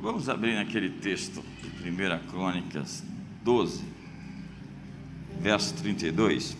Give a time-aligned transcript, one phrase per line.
[0.00, 1.42] Vamos abrir naquele texto
[1.82, 3.02] de 1 Crônicas
[3.42, 3.82] 12,
[5.40, 6.56] verso 32.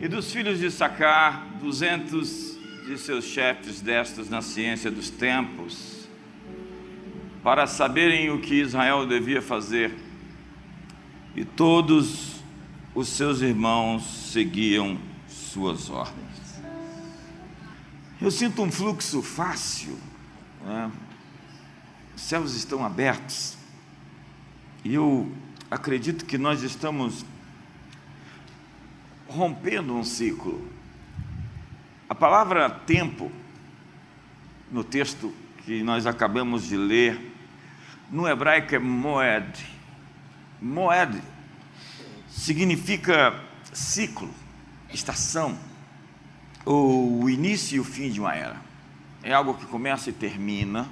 [0.00, 2.56] E dos filhos de Sacar, duzentos
[2.86, 6.08] de seus chefes destos na ciência dos tempos,
[7.42, 9.96] para saberem o que Israel devia fazer,
[11.34, 12.36] e todos
[12.94, 14.96] os seus irmãos seguiam
[15.26, 16.62] suas ordens.
[18.22, 19.98] Eu sinto um fluxo fácil,
[20.64, 20.92] né?
[22.14, 23.56] Os céus estão abertos,
[24.84, 25.32] e eu
[25.70, 27.24] acredito que nós estamos
[29.26, 30.68] rompendo um ciclo.
[32.08, 33.32] A palavra tempo,
[34.70, 37.32] no texto que nós acabamos de ler,
[38.10, 39.66] no hebraico é moed.
[40.60, 41.20] Moed
[42.28, 44.30] significa ciclo,
[44.92, 45.58] estação,
[46.64, 48.60] ou o início e o fim de uma era.
[49.22, 50.86] É algo que começa e termina,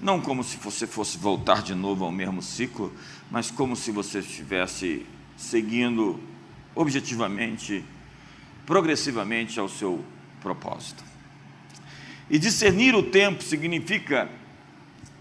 [0.00, 2.92] não como se você fosse voltar de novo ao mesmo ciclo,
[3.30, 5.04] mas como se você estivesse
[5.36, 6.20] seguindo
[6.74, 7.84] objetivamente,
[8.64, 10.04] progressivamente ao seu
[10.40, 11.02] propósito.
[12.30, 14.30] E discernir o tempo significa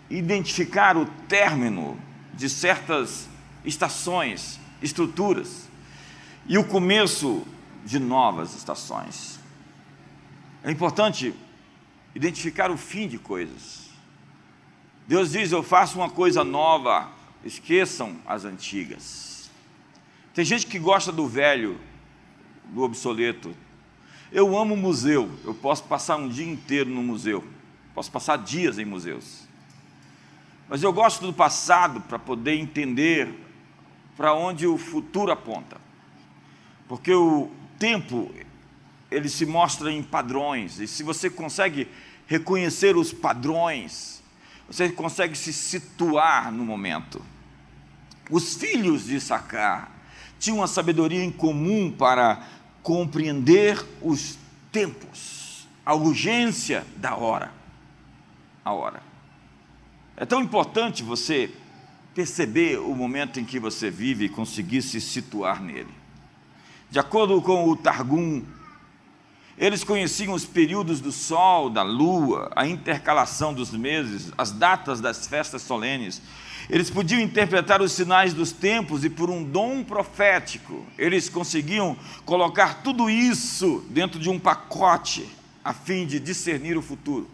[0.09, 2.00] identificar o término
[2.34, 3.28] de certas
[3.66, 5.67] estações, estruturas,
[6.47, 7.45] e o começo
[7.86, 9.39] de novas estações.
[10.64, 11.34] É importante
[12.14, 13.86] identificar o fim de coisas.
[15.08, 17.09] Deus diz: Eu faço uma coisa nova,
[17.44, 19.50] esqueçam as antigas.
[20.33, 21.80] Tem gente que gosta do velho,
[22.66, 23.55] do obsoleto.
[24.31, 27.44] Eu amo museu, eu posso passar um dia inteiro no museu,
[27.95, 29.47] posso passar dias em museus.
[30.67, 33.33] Mas eu gosto do passado para poder entender
[34.17, 35.78] para onde o futuro aponta.
[36.89, 38.30] Porque o tempo,
[39.09, 41.88] ele se mostra em padrões, e se você consegue
[42.25, 44.16] reconhecer os padrões,
[44.67, 47.21] você consegue se situar no momento.
[48.29, 49.91] Os filhos de Sacar
[50.37, 52.45] tinham uma sabedoria em comum para
[52.83, 54.38] compreender os
[54.72, 57.51] tempos, a urgência da hora.
[58.63, 59.01] A hora.
[60.17, 61.50] É tão importante você
[62.13, 65.94] perceber o momento em que você vive e conseguir se situar nele.
[66.89, 68.44] De acordo com o Targum,
[69.57, 75.25] eles conheciam os períodos do sol, da lua, a intercalação dos meses, as datas das
[75.25, 76.22] festas solenes.
[76.69, 82.84] Eles podiam interpretar os sinais dos tempos e, por um dom profético, eles conseguiam colocar
[82.84, 85.28] tudo isso dentro de um pacote
[85.63, 87.28] a fim de discernir o futuro.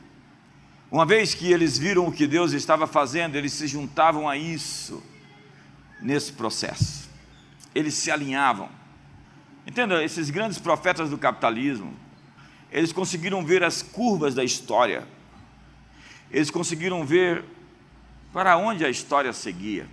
[0.90, 5.04] Uma vez que eles viram o que Deus estava fazendo, eles se juntavam a isso
[6.02, 7.10] nesse processo.
[7.76, 8.70] Eles se alinhavam.
[9.66, 12.03] Entenda, esses grandes profetas do capitalismo,
[12.74, 15.08] eles conseguiram ver as curvas da história.
[16.32, 17.46] Eles conseguiram ver
[18.34, 19.88] para onde a história seguia.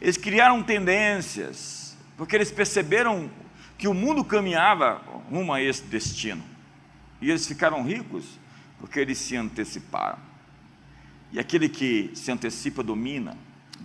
[0.00, 3.30] Eles criaram tendências, porque eles perceberam
[3.78, 5.00] que o mundo caminhava
[5.30, 6.42] rumo a esse destino.
[7.20, 8.24] E eles ficaram ricos
[8.80, 10.18] porque eles se anteciparam.
[11.30, 13.38] E aquele que se antecipa domina,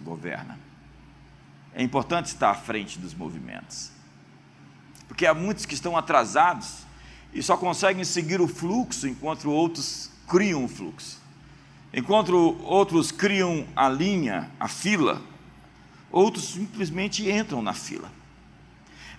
[0.04, 0.60] governa.
[1.76, 3.92] É importante estar à frente dos movimentos.
[5.08, 6.90] Porque há muitos que estão atrasados
[7.34, 11.20] e só conseguem seguir o fluxo enquanto outros criam o fluxo.
[11.94, 15.22] Enquanto outros criam a linha, a fila,
[16.12, 18.10] outros simplesmente entram na fila.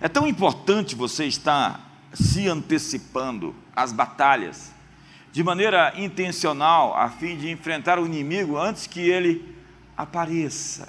[0.01, 4.71] É tão importante você estar se antecipando às batalhas,
[5.31, 9.55] de maneira intencional, a fim de enfrentar o inimigo antes que ele
[9.97, 10.87] apareça.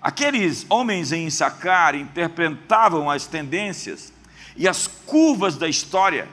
[0.00, 4.12] Aqueles homens em Issacar interpretavam as tendências
[4.56, 6.28] e as curvas da história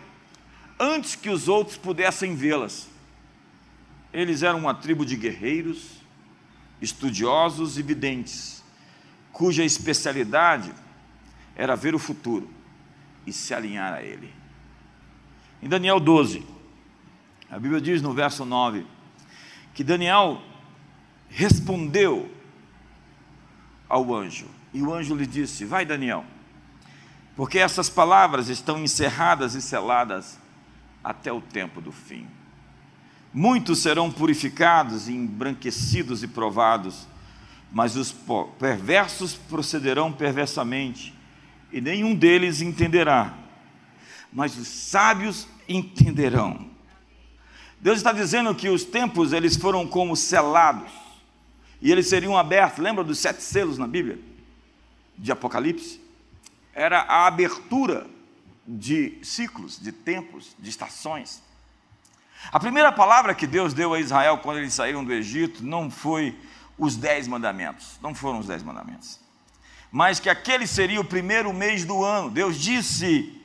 [0.79, 2.89] antes que os outros pudessem vê-las.
[4.11, 5.87] Eles eram uma tribo de guerreiros,
[6.81, 8.63] estudiosos e videntes,
[9.31, 10.73] cuja especialidade
[11.55, 12.49] era ver o futuro
[13.25, 14.33] e se alinhar a ele.
[15.61, 16.45] Em Daniel 12,
[17.49, 18.85] a Bíblia diz no verso 9
[19.73, 20.41] que Daniel
[21.29, 22.29] respondeu
[23.89, 26.25] ao anjo, e o anjo lhe disse: Vai, Daniel,
[27.35, 30.39] porque essas palavras estão encerradas e seladas
[31.03, 32.27] até o tempo do fim.
[33.33, 37.07] Muitos serão purificados, embranquecidos e provados,
[37.71, 38.13] mas os
[38.59, 41.13] perversos procederão perversamente,
[41.71, 43.33] e nenhum deles entenderá.
[44.31, 46.69] Mas os sábios entenderão.
[47.81, 50.91] Deus está dizendo que os tempos eles foram como selados
[51.81, 52.79] e eles seriam abertos.
[52.79, 54.19] Lembra dos sete selos na Bíblia
[55.17, 56.02] de Apocalipse?
[56.73, 58.07] Era a abertura
[58.67, 61.41] de ciclos, de tempos, de estações.
[62.51, 66.37] A primeira palavra que Deus deu a Israel quando eles saíram do Egito não foi
[66.77, 69.19] os dez mandamentos, não foram os dez mandamentos,
[69.91, 72.29] mas que aquele seria o primeiro mês do ano.
[72.29, 73.41] Deus disse: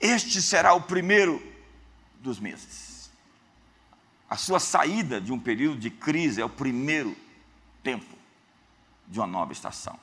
[0.00, 1.42] Este será o primeiro
[2.20, 3.10] dos meses.
[4.30, 7.16] A sua saída de um período de crise é o primeiro
[7.82, 8.16] tempo
[9.06, 9.98] de uma nova estação.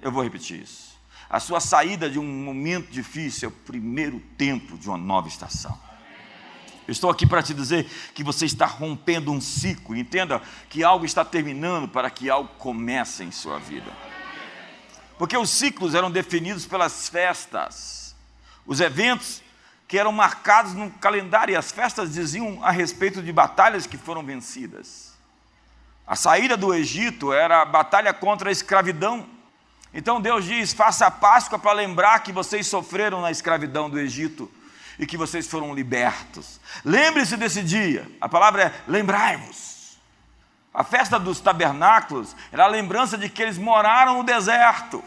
[0.00, 0.97] Eu vou repetir isso.
[1.30, 5.78] A sua saída de um momento difícil é o primeiro tempo de uma nova estação.
[6.86, 7.84] Eu estou aqui para te dizer
[8.14, 9.94] que você está rompendo um ciclo.
[9.94, 10.40] Entenda
[10.70, 13.92] que algo está terminando para que algo comece em sua vida.
[15.18, 18.16] Porque os ciclos eram definidos pelas festas,
[18.64, 19.42] os eventos
[19.86, 24.22] que eram marcados no calendário, e as festas diziam a respeito de batalhas que foram
[24.22, 25.12] vencidas.
[26.06, 29.26] A saída do Egito era a batalha contra a escravidão.
[29.92, 34.50] Então Deus diz: faça a Páscoa para lembrar que vocês sofreram na escravidão do Egito
[34.98, 36.60] e que vocês foram libertos.
[36.84, 38.10] Lembre-se desse dia.
[38.20, 39.98] A palavra é lembrai-vos.
[40.74, 45.02] A festa dos tabernáculos era a lembrança de que eles moraram no deserto,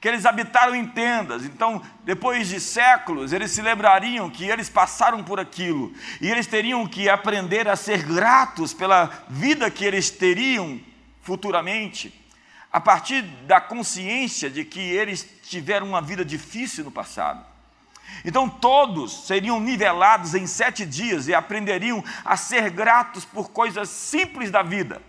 [0.00, 1.44] que eles habitaram em tendas.
[1.44, 6.86] Então, depois de séculos, eles se lembrariam que eles passaram por aquilo e eles teriam
[6.86, 10.80] que aprender a ser gratos pela vida que eles teriam
[11.22, 12.25] futuramente
[12.76, 17.42] a partir da consciência de que eles tiveram uma vida difícil no passado.
[18.22, 24.50] Então todos seriam nivelados em sete dias e aprenderiam a ser gratos por coisas simples
[24.50, 25.00] da vida.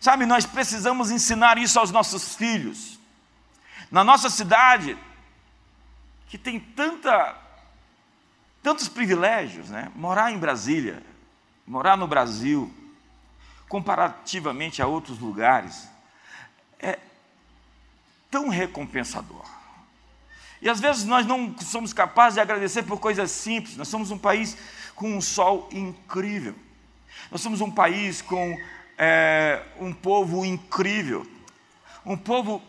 [0.00, 2.98] Sabe, nós precisamos ensinar isso aos nossos filhos.
[3.90, 4.96] Na nossa cidade,
[6.28, 7.36] que tem tanta,
[8.62, 9.92] tantos privilégios, né?
[9.94, 11.02] morar em Brasília,
[11.66, 12.72] morar no Brasil,
[13.68, 15.90] comparativamente a outros lugares,
[16.78, 16.98] é
[18.30, 19.44] tão recompensador.
[20.60, 23.76] E às vezes nós não somos capazes de agradecer por coisas simples.
[23.76, 24.56] Nós somos um país
[24.94, 26.54] com um sol incrível.
[27.30, 28.58] Nós somos um país com
[28.96, 31.26] é, um povo incrível.
[32.04, 32.60] Um povo.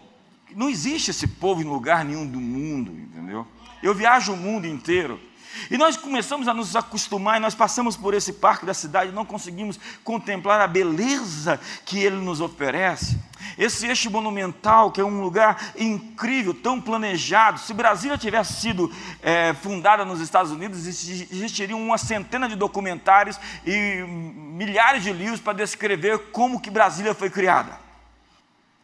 [0.55, 3.47] Não existe esse povo em lugar nenhum do mundo, entendeu?
[3.81, 5.19] Eu viajo o mundo inteiro
[5.69, 9.25] e nós começamos a nos acostumar, e nós passamos por esse parque da cidade, não
[9.25, 13.17] conseguimos contemplar a beleza que ele nos oferece.
[13.57, 17.59] Esse eixo monumental, que é um lugar incrível, tão planejado.
[17.59, 18.91] Se Brasília tivesse sido
[19.21, 25.53] é, fundada nos Estados Unidos, existiriam uma centena de documentários e milhares de livros para
[25.53, 27.79] descrever como que Brasília foi criada.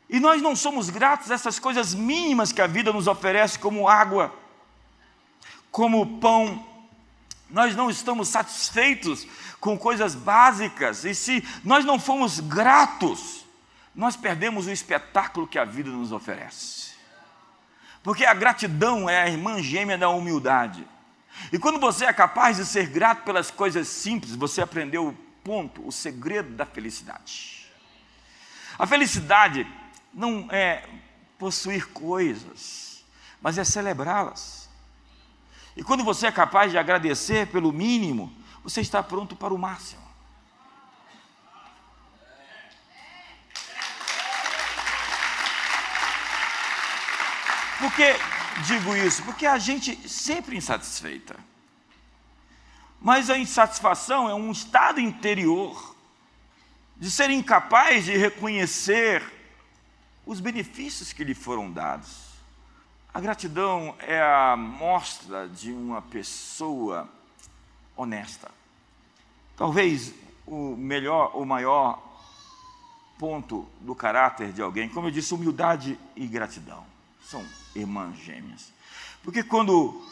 [0.09, 3.89] E nós não somos gratos a essas coisas mínimas que a vida nos oferece, como
[3.89, 4.33] água,
[5.75, 6.66] como pão.
[7.50, 9.27] Nós não estamos satisfeitos
[9.60, 13.45] com coisas básicas, e se nós não formos gratos,
[13.94, 16.94] nós perdemos o espetáculo que a vida nos oferece.
[18.01, 20.88] Porque a gratidão é a irmã gêmea da humildade.
[21.51, 25.13] E quando você é capaz de ser grato pelas coisas simples, você aprendeu o
[25.44, 27.69] ponto, o segredo da felicidade.
[28.80, 29.68] A felicidade
[30.13, 30.88] não é
[31.38, 33.04] possuir coisas,
[33.42, 34.64] mas é celebrá-las.
[35.75, 38.31] E quando você é capaz de agradecer pelo mínimo,
[38.63, 40.06] você está pronto para o máximo.
[47.80, 48.16] Por que
[48.66, 49.22] digo isso?
[49.24, 51.36] Porque a gente sempre insatisfeita.
[53.00, 55.95] Mas a insatisfação é um estado interior
[56.98, 59.22] de ser incapaz de reconhecer
[60.25, 62.25] os benefícios que lhe foram dados.
[63.15, 67.07] A gratidão é a mostra de uma pessoa
[67.95, 68.51] honesta.
[69.55, 70.13] Talvez
[70.45, 72.03] o melhor, o maior
[73.17, 76.86] ponto do caráter de alguém, como eu disse, humildade e gratidão.
[77.24, 77.41] São
[77.74, 78.74] irmãs gêmeas.
[79.24, 80.05] Porque quando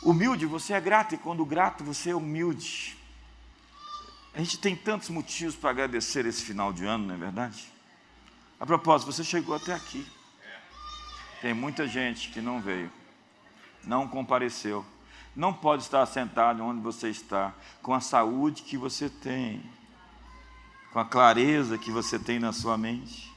[0.00, 2.96] humilde você é grato e quando grato você é humilde.
[4.32, 7.66] A gente tem tantos motivos para agradecer esse final de ano, não é verdade?
[8.60, 10.06] A propósito, você chegou até aqui.
[11.40, 12.90] Tem muita gente que não veio,
[13.84, 14.84] não compareceu,
[15.34, 19.62] não pode estar sentado onde você está, com a saúde que você tem,
[20.92, 23.30] com a clareza que você tem na sua mente,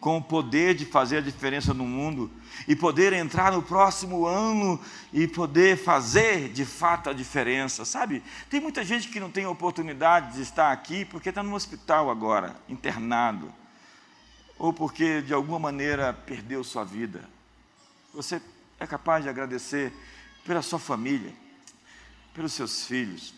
[0.00, 2.30] com o poder de fazer a diferença no mundo
[2.66, 4.80] e poder entrar no próximo ano
[5.12, 8.22] e poder fazer de fato a diferença, sabe?
[8.50, 12.56] Tem muita gente que não tem oportunidade de estar aqui porque está no hospital agora,
[12.68, 13.52] internado,
[14.58, 17.22] ou porque de alguma maneira perdeu sua vida
[18.12, 18.42] você
[18.80, 19.92] é capaz de agradecer
[20.44, 21.32] pela sua família,
[22.34, 23.34] pelos seus filhos.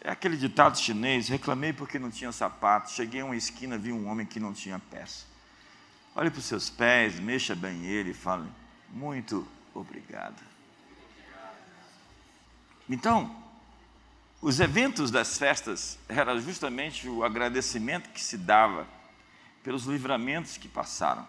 [0.00, 4.08] É aquele ditado chinês: reclamei porque não tinha sapato, cheguei a uma esquina, vi um
[4.08, 5.26] homem que não tinha pés.
[6.14, 8.48] Olhe para os seus pés, mexa bem ele e fale:
[8.90, 10.42] muito obrigado.
[12.88, 13.42] Então,
[14.42, 18.88] Os eventos das festas era justamente o agradecimento que se dava
[19.62, 21.26] pelos livramentos que passaram.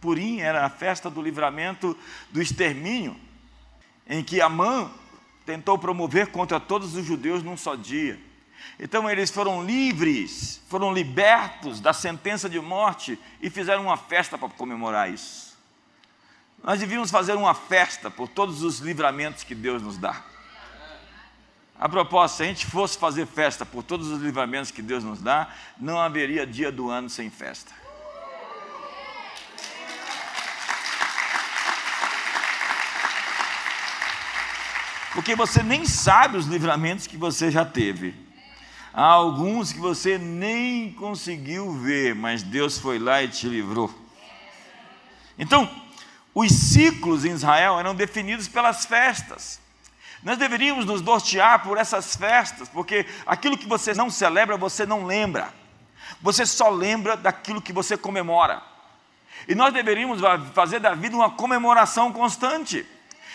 [0.00, 1.96] Purim era a festa do livramento
[2.30, 3.16] do extermínio,
[4.06, 4.90] em que Amã
[5.46, 8.20] tentou promover contra todos os judeus num só dia.
[8.78, 14.48] Então eles foram livres, foram libertos da sentença de morte e fizeram uma festa para
[14.48, 15.54] comemorar isso.
[16.62, 20.22] Nós devíamos fazer uma festa por todos os livramentos que Deus nos dá.
[21.84, 25.20] A propósito, se a gente fosse fazer festa por todos os livramentos que Deus nos
[25.20, 27.70] dá, não haveria dia do ano sem festa.
[35.12, 38.14] Porque você nem sabe os livramentos que você já teve.
[38.90, 43.94] Há alguns que você nem conseguiu ver, mas Deus foi lá e te livrou.
[45.38, 45.70] Então,
[46.34, 49.60] os ciclos em Israel eram definidos pelas festas.
[50.24, 55.04] Nós deveríamos nos nortear por essas festas, porque aquilo que você não celebra, você não
[55.04, 55.52] lembra.
[56.22, 58.62] Você só lembra daquilo que você comemora.
[59.46, 60.22] E nós deveríamos
[60.54, 62.86] fazer da vida uma comemoração constante.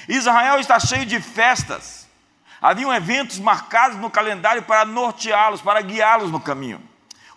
[0.08, 2.10] Israel está cheio de festas.
[2.60, 6.82] Haviam eventos marcados no calendário para norteá-los, para guiá-los no caminho.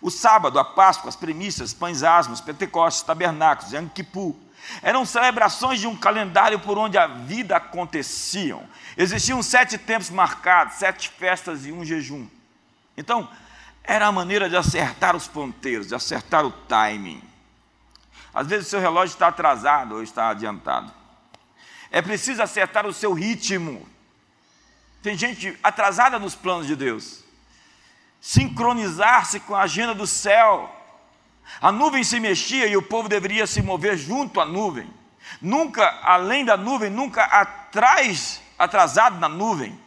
[0.01, 4.35] O sábado, a Páscoa, as premissas, pães asmos, Pentecostes, tabernáculos, Yom Kippur,
[4.81, 8.63] eram celebrações de um calendário por onde a vida aconteciam.
[8.97, 12.27] Existiam sete tempos marcados, sete festas e um jejum.
[12.97, 13.29] Então,
[13.83, 17.21] era a maneira de acertar os ponteiros, de acertar o timing.
[18.33, 20.91] Às vezes o seu relógio está atrasado ou está adiantado.
[21.91, 23.87] É preciso acertar o seu ritmo.
[25.01, 27.23] Tem gente atrasada nos planos de Deus.
[28.19, 30.73] Sincronizar-se com a agenda do céu
[31.61, 34.89] a nuvem se mexia e o povo deveria se mover junto à nuvem.
[35.41, 39.77] Nunca além da nuvem, nunca atrás, atrasado na nuvem.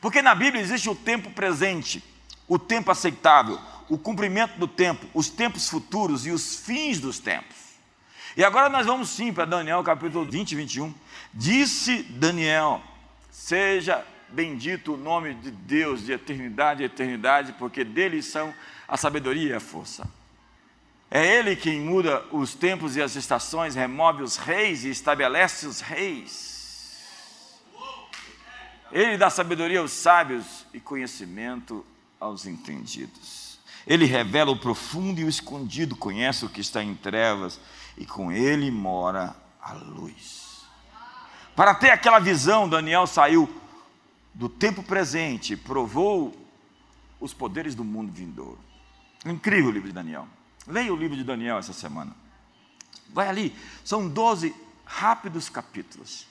[0.00, 2.02] Porque na Bíblia existe o tempo presente,
[2.48, 7.56] o tempo aceitável, o cumprimento do tempo, os tempos futuros e os fins dos tempos.
[8.36, 10.94] E agora nós vamos sim para Daniel capítulo 20 e 21.
[11.32, 12.82] Disse Daniel:
[13.30, 18.52] Seja bendito o nome de Deus de eternidade e eternidade, porque dele são
[18.88, 20.08] a sabedoria e a força.
[21.10, 25.80] É Ele quem muda os tempos e as estações, remove os reis e estabelece os
[25.80, 26.54] reis.
[28.90, 31.84] Ele dá sabedoria aos sábios e conhecimento
[32.20, 33.58] aos entendidos.
[33.86, 37.60] Ele revela o profundo e o escondido, conhece o que está em trevas
[37.98, 40.64] e com ele mora a luz.
[41.54, 43.52] Para ter aquela visão, Daniel saiu
[44.32, 46.34] do tempo presente, provou
[47.20, 48.58] os poderes do mundo vindouro.
[49.24, 50.26] Incrível o livro de Daniel.
[50.66, 52.14] Leia o livro de Daniel essa semana.
[53.10, 53.54] Vai ali,
[53.84, 54.54] são 12
[54.84, 56.26] rápidos capítulos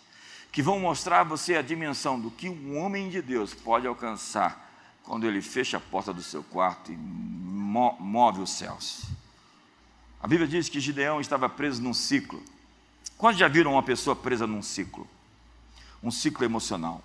[0.52, 4.72] que vão mostrar a você a dimensão do que um homem de Deus pode alcançar
[5.02, 9.04] quando ele fecha a porta do seu quarto e move os céus.
[10.22, 12.42] A Bíblia diz que Gideão estava preso num ciclo.
[13.18, 15.08] Quando já viram uma pessoa presa num ciclo?
[16.04, 17.02] Um ciclo emocional,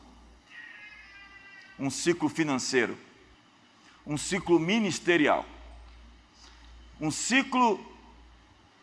[1.79, 2.99] um ciclo financeiro,
[4.07, 5.47] um ciclo ministerial
[7.01, 7.81] um ciclo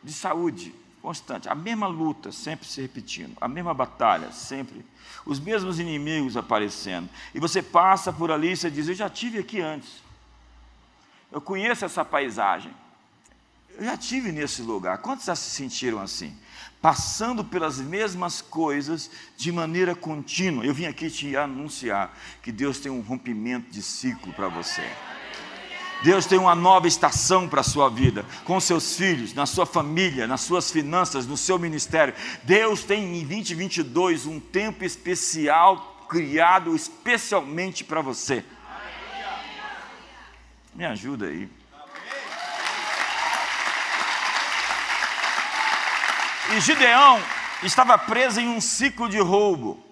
[0.03, 4.83] de saúde constante, a mesma luta sempre se repetindo, a mesma batalha sempre,
[5.25, 7.09] os mesmos inimigos aparecendo.
[7.33, 10.03] E você passa por ali e você diz: Eu já tive aqui antes,
[11.31, 12.71] eu conheço essa paisagem,
[13.77, 14.99] eu já tive nesse lugar.
[14.99, 16.35] Quantos já se sentiram assim?
[16.81, 20.65] Passando pelas mesmas coisas de maneira contínua.
[20.65, 24.83] Eu vim aqui te anunciar que Deus tem um rompimento de ciclo para você.
[26.05, 30.27] Deus tem uma nova estação para a sua vida, com seus filhos, na sua família,
[30.27, 32.13] nas suas finanças, no seu ministério.
[32.43, 38.45] Deus tem em 2022 um tempo especial criado especialmente para você.
[40.75, 41.49] Me ajuda aí.
[46.55, 47.19] E Gideão
[47.63, 49.83] estava preso em um ciclo de roubo.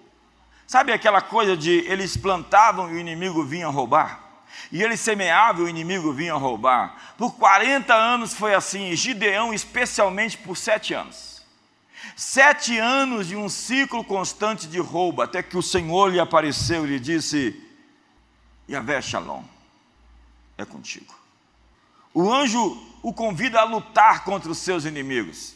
[0.64, 4.23] Sabe aquela coisa de eles plantavam e o inimigo vinha roubar?
[4.70, 7.14] E ele semeava e o inimigo vinha roubar.
[7.16, 11.42] Por 40 anos foi assim, Gideão especialmente por sete anos.
[12.16, 16.90] Sete anos de um ciclo constante de roubo, até que o Senhor lhe apareceu e
[16.90, 17.60] lhe disse:
[18.68, 19.42] Yahvé Shalom,
[20.56, 21.14] é contigo.
[22.12, 25.54] O anjo o convida a lutar contra os seus inimigos.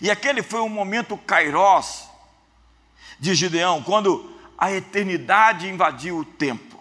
[0.00, 2.08] E aquele foi um momento kairós
[3.18, 6.71] de Gideão, quando a eternidade invadiu o tempo.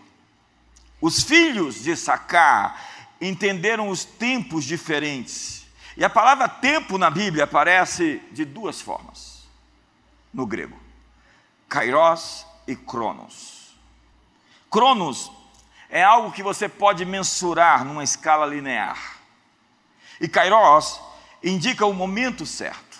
[1.02, 2.80] Os filhos de Sacar
[3.20, 5.66] entenderam os tempos diferentes.
[5.98, 9.44] E a palavra tempo na Bíblia aparece de duas formas
[10.34, 10.80] no grego:
[11.68, 13.76] kairos e cronos.
[14.70, 15.32] Cronos
[15.90, 19.18] é algo que você pode mensurar numa escala linear.
[20.22, 21.02] E Kairos
[21.44, 23.00] indica o momento certo.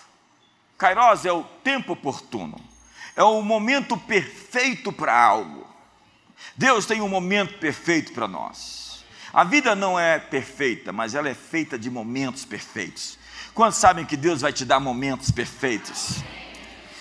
[0.76, 2.60] Kairos é o tempo oportuno,
[3.16, 5.61] é o momento perfeito para algo.
[6.56, 9.04] Deus tem um momento perfeito para nós.
[9.32, 13.18] A vida não é perfeita, mas ela é feita de momentos perfeitos.
[13.54, 16.22] Quantos sabem que Deus vai te dar momentos perfeitos?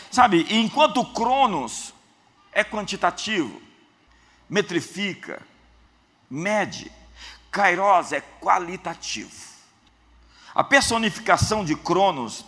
[0.10, 1.94] Sabe, enquanto Cronos
[2.52, 3.62] é quantitativo,
[4.50, 5.42] metrifica,
[6.30, 6.92] mede,
[7.50, 9.32] Kairos é qualitativo.
[10.56, 12.46] A personificação de Cronos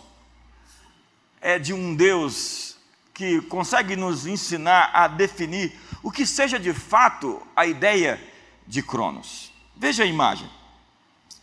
[1.40, 2.73] é de um Deus
[3.14, 8.20] que consegue nos ensinar a definir o que seja de fato a ideia
[8.66, 9.52] de Cronos.
[9.76, 10.50] Veja a imagem.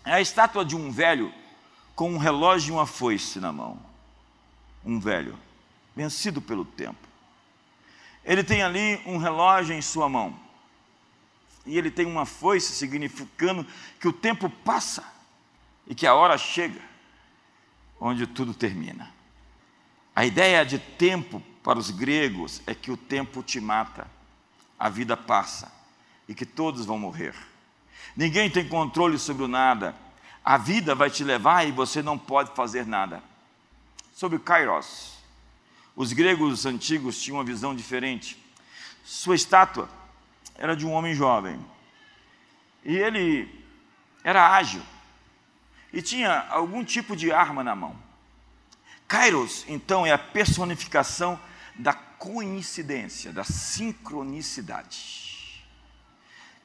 [0.04, 1.34] É a estátua de um velho
[1.96, 3.80] com um relógio e uma foice na mão.
[4.86, 5.38] Um velho,
[5.96, 7.08] vencido pelo tempo.
[8.26, 10.38] Ele tem ali um relógio em sua mão.
[11.66, 13.66] E ele tem uma foice significando
[14.00, 15.06] que o tempo passa
[15.88, 16.82] e que a hora chega
[18.00, 19.14] onde tudo termina.
[20.16, 24.08] A ideia de tempo para os gregos é que o tempo te mata,
[24.80, 25.72] a vida passa
[26.28, 27.36] e que todos vão morrer.
[28.16, 29.96] Ninguém tem controle sobre o nada.
[30.44, 33.24] A vida vai te levar e você não pode fazer nada.
[34.14, 35.18] Sobre Kairos,
[35.96, 38.42] os gregos antigos tinham uma visão diferente.
[39.04, 39.90] Sua estátua
[40.56, 41.60] era de um homem jovem.
[42.84, 43.64] E ele
[44.24, 44.82] era ágil.
[45.94, 47.96] E tinha algum tipo de arma na mão.
[49.08, 51.40] Kairos, então, é a personificação
[51.76, 55.64] da coincidência, da sincronicidade.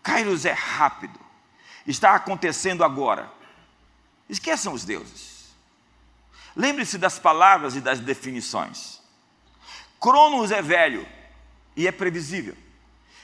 [0.03, 1.19] Kairos é rápido,
[1.87, 3.31] está acontecendo agora.
[4.29, 5.55] Esqueçam os deuses.
[6.55, 9.01] Lembre-se das palavras e das definições.
[10.01, 11.07] Cronos é velho
[11.75, 12.57] e é previsível,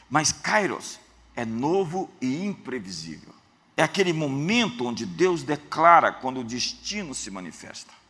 [0.09, 0.99] mas Kairos
[1.35, 3.35] é novo e imprevisível.
[3.77, 8.03] É aquele momento onde Deus declara quando o destino se manifesta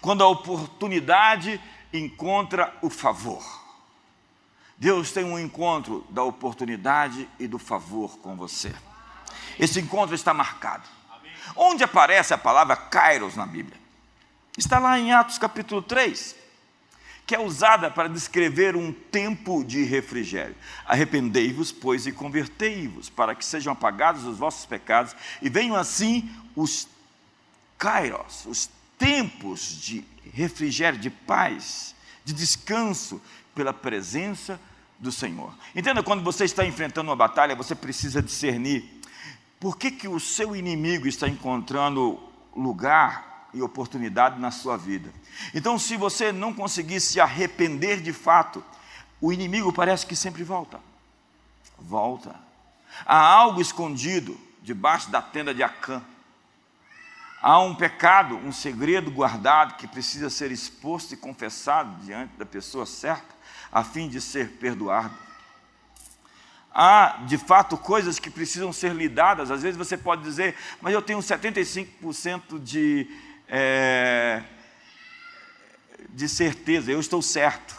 [0.00, 1.60] quando a oportunidade
[1.92, 3.44] encontra o favor.
[4.76, 8.72] Deus tem um encontro da oportunidade e do favor com você.
[9.58, 10.88] Esse encontro está marcado.
[11.56, 13.78] Onde aparece a palavra kairos na Bíblia?
[14.56, 16.36] Está lá em Atos capítulo 3,
[17.26, 20.54] que é usada para descrever um tempo de refrigério.
[20.86, 26.88] Arrependei-vos, pois, e convertei-vos, para que sejam apagados os vossos pecados e venham assim os
[27.76, 33.20] kairos, os tempos de refrigério, de paz, de descanso
[33.54, 34.60] pela presença
[34.98, 35.52] do Senhor.
[35.74, 39.00] Entenda, quando você está enfrentando uma batalha, você precisa discernir
[39.60, 42.20] por que, que o seu inimigo está encontrando
[42.54, 45.12] lugar e oportunidade na sua vida.
[45.54, 48.62] Então, se você não conseguir se arrepender de fato,
[49.20, 50.80] o inimigo parece que sempre volta.
[51.78, 52.34] Volta.
[53.06, 56.02] Há algo escondido debaixo da tenda de Acã
[57.40, 62.84] Há um pecado, um segredo guardado que precisa ser exposto e confessado diante da pessoa
[62.84, 63.34] certa,
[63.70, 65.14] a fim de ser perdoado.
[66.70, 69.50] Há, de fato, coisas que precisam ser lidadas.
[69.50, 73.08] Às vezes você pode dizer, mas eu tenho 75% de,
[73.48, 74.42] é,
[76.10, 77.76] de certeza, eu estou certo.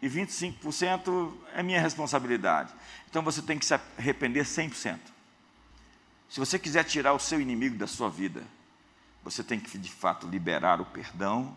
[0.00, 2.72] E 25% é minha responsabilidade.
[3.08, 4.98] Então você tem que se arrepender 100%.
[6.28, 8.44] Se você quiser tirar o seu inimigo da sua vida,
[9.24, 11.56] você tem que de fato liberar o perdão,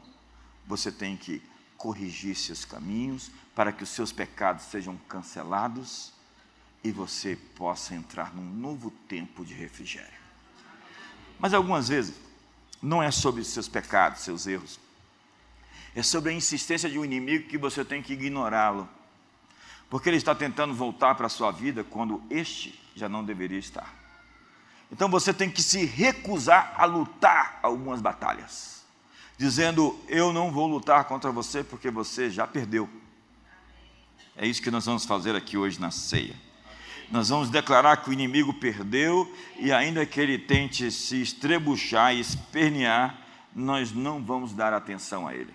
[0.65, 1.41] você tem que
[1.77, 6.13] corrigir seus caminhos para que os seus pecados sejam cancelados
[6.83, 10.21] e você possa entrar num novo tempo de refrigério.
[11.39, 12.15] Mas algumas vezes
[12.81, 14.79] não é sobre seus pecados, seus erros.
[15.93, 18.87] É sobre a insistência de um inimigo que você tem que ignorá-lo.
[19.89, 24.00] Porque ele está tentando voltar para a sua vida quando este já não deveria estar.
[24.91, 28.83] Então você tem que se recusar a lutar algumas batalhas,
[29.37, 32.89] dizendo: Eu não vou lutar contra você porque você já perdeu.
[34.35, 36.35] É isso que nós vamos fazer aqui hoje na ceia.
[37.09, 42.21] Nós vamos declarar que o inimigo perdeu e, ainda que ele tente se estrebuchar e
[42.21, 43.19] espernear,
[43.53, 45.53] nós não vamos dar atenção a ele.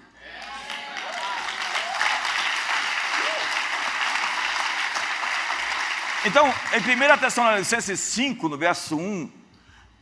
[6.26, 9.30] Então, em 1 Tessalonicenses 5, no verso 1,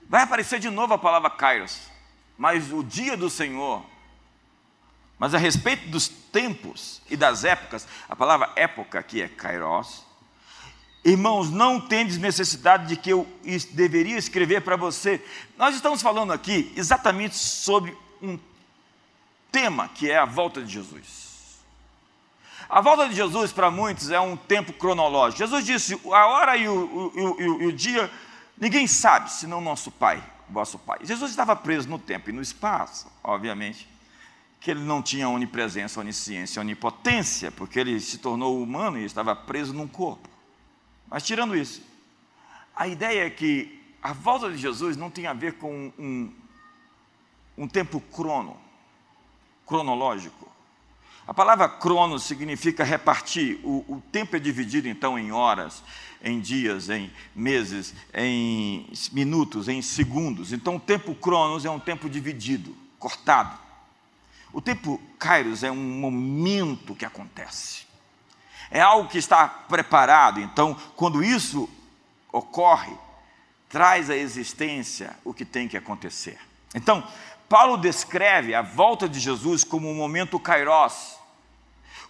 [0.09, 1.83] vai aparecer de novo a palavra Kairos,
[2.39, 3.85] mas o dia do Senhor,
[5.19, 10.03] mas a respeito dos tempos e das épocas, a palavra época aqui é Kairos.
[11.05, 13.29] Irmãos, não tendes necessidade de que eu
[13.73, 15.23] deveria escrever para você.
[15.59, 18.39] Nós estamos falando aqui exatamente sobre um
[19.53, 21.24] tema que é a volta de Jesus.
[22.69, 25.39] A volta de Jesus para muitos é um tempo cronológico.
[25.39, 28.11] Jesus disse: a hora e o, o, o, o dia,
[28.59, 30.99] ninguém sabe, senão nosso Pai, vosso Pai.
[31.03, 33.89] Jesus estava preso no tempo e no espaço, obviamente,
[34.61, 39.75] que ele não tinha onipresença, onisciência, onipotência, porque ele se tornou humano e estava preso
[39.75, 40.29] num corpo.
[41.09, 41.83] Mas tirando isso,
[42.75, 46.33] a ideia é que a volta de Jesus não tem a ver com um,
[47.57, 48.57] um tempo crono,
[49.67, 50.54] cronológico.
[51.27, 53.59] A palavra crono significa repartir.
[53.65, 55.83] O, o, tempo é dividido então em horas,
[56.23, 60.53] em dias, em meses, em minutos, em segundos.
[60.53, 63.59] Então o tempo cronos é um tempo dividido, cortado.
[64.53, 67.87] O tempo kairos é um momento que acontece.
[68.71, 70.41] É algo que está preparado.
[70.41, 71.69] Então, quando isso
[72.33, 72.93] ocorre,
[73.69, 76.39] traz à existência o que tem que acontecer.
[76.75, 77.07] Então,
[77.55, 81.21] Paulo descreve a volta de Jesus como um momento kairos,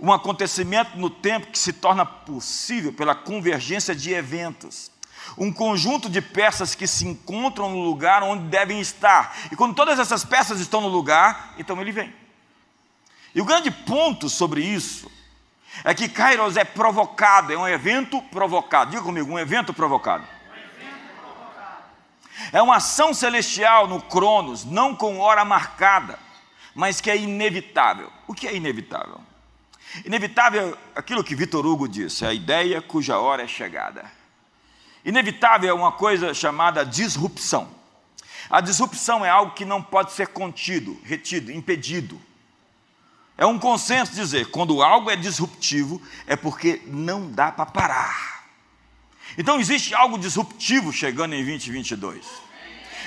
[0.00, 4.90] um acontecimento no tempo que se torna possível pela convergência de eventos.
[5.36, 9.36] Um conjunto de peças que se encontram no lugar onde devem estar.
[9.52, 12.10] E quando todas essas peças estão no lugar, então ele vem.
[13.34, 15.12] E o grande ponto sobre isso
[15.84, 18.92] é que Kairos é provocado, é um evento provocado.
[18.92, 20.26] Diga comigo, um evento provocado.
[22.52, 26.18] É uma ação celestial no Cronos, não com hora marcada,
[26.74, 28.10] mas que é inevitável.
[28.26, 29.20] O que é inevitável?
[30.04, 34.10] Inevitável é aquilo que Vitor Hugo disse, é a ideia cuja hora é chegada.
[35.04, 37.68] Inevitável é uma coisa chamada disrupção.
[38.50, 42.20] A disrupção é algo que não pode ser contido, retido, impedido.
[43.36, 48.33] É um consenso dizer, quando algo é disruptivo, é porque não dá para parar.
[49.36, 52.44] Então existe algo disruptivo chegando em 2022.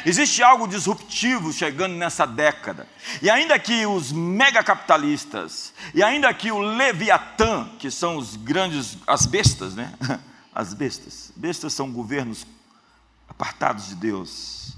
[0.05, 2.87] Existe algo disruptivo chegando nessa década.
[3.21, 9.25] E ainda que os megacapitalistas, e ainda que o Leviatã, que são os grandes, as
[9.25, 9.93] bestas, né?
[10.53, 11.31] As bestas.
[11.35, 12.47] Bestas são governos
[13.29, 14.75] apartados de Deus.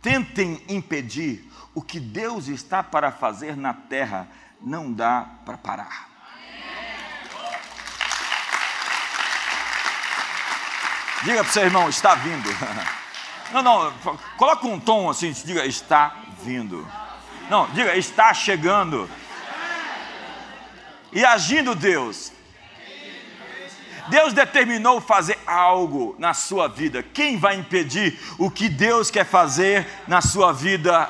[0.00, 4.28] Tentem impedir o que Deus está para fazer na terra,
[4.60, 6.08] não dá para parar.
[11.24, 12.48] Diga para o seu irmão, está vindo.
[13.50, 16.86] Não, não, coloca um tom assim, diga, está vindo.
[17.48, 19.08] Não, diga, está chegando.
[21.10, 22.30] E agindo Deus.
[24.08, 27.02] Deus determinou fazer algo na sua vida.
[27.02, 31.08] Quem vai impedir o que Deus quer fazer na sua vida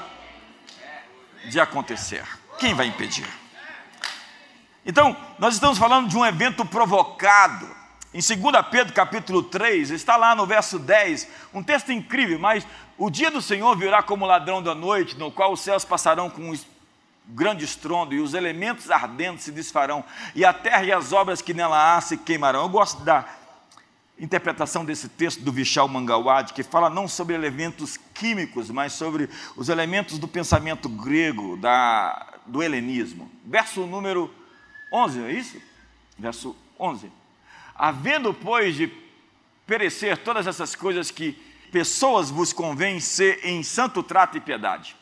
[1.48, 2.24] de acontecer?
[2.60, 3.26] Quem vai impedir?
[4.86, 7.77] Então, nós estamos falando de um evento provocado
[8.12, 12.66] em 2 Pedro capítulo 3, está lá no verso 10, um texto incrível, mas
[12.96, 16.50] o dia do Senhor virá como ladrão da noite, no qual os céus passarão com
[16.50, 16.58] um
[17.26, 20.02] grande estrondo, e os elementos ardentes se desfarão,
[20.34, 22.62] e a terra e as obras que nela há se queimarão.
[22.62, 23.26] Eu gosto da
[24.18, 29.68] interpretação desse texto do Vishal Mangawad, que fala não sobre elementos químicos, mas sobre os
[29.68, 33.30] elementos do pensamento grego, da, do helenismo.
[33.44, 34.34] Verso número
[34.90, 35.60] 11, é isso?
[36.18, 37.12] Verso 11.
[37.78, 38.92] Havendo, pois, de
[39.66, 41.32] perecer todas essas coisas que
[41.70, 44.96] pessoas vos convém ser em santo trato e piedade,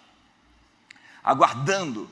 [1.25, 2.11] aguardando,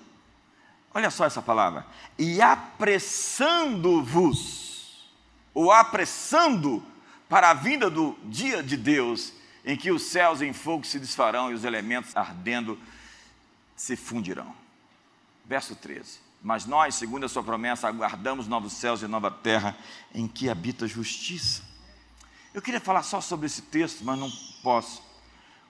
[0.94, 1.84] olha só essa palavra,
[2.18, 5.06] e apressando-vos,
[5.52, 6.82] ou apressando
[7.28, 9.32] para a vinda do dia de Deus,
[9.64, 12.78] em que os céus em fogo se desfarão e os elementos ardendo
[13.76, 14.54] se fundirão.
[15.44, 16.23] Verso 13.
[16.44, 19.74] Mas nós, segundo a sua promessa, aguardamos novos céus e nova terra
[20.14, 21.62] em que habita justiça.
[22.52, 24.30] Eu queria falar só sobre esse texto, mas não
[24.62, 25.02] posso.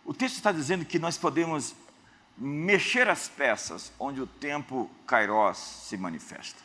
[0.04, 1.76] O texto está dizendo que nós podemos
[2.36, 6.60] mexer as peças onde o tempo Kairos se manifesta.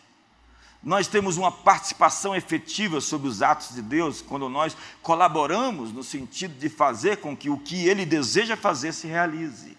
[0.82, 6.58] Nós temos uma participação efetiva sobre os atos de Deus quando nós colaboramos no sentido
[6.58, 9.78] de fazer com que o que Ele deseja fazer se realize.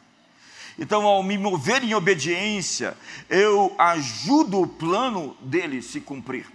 [0.81, 2.97] Então, ao me mover em obediência,
[3.29, 6.47] eu ajudo o plano dele se cumprir.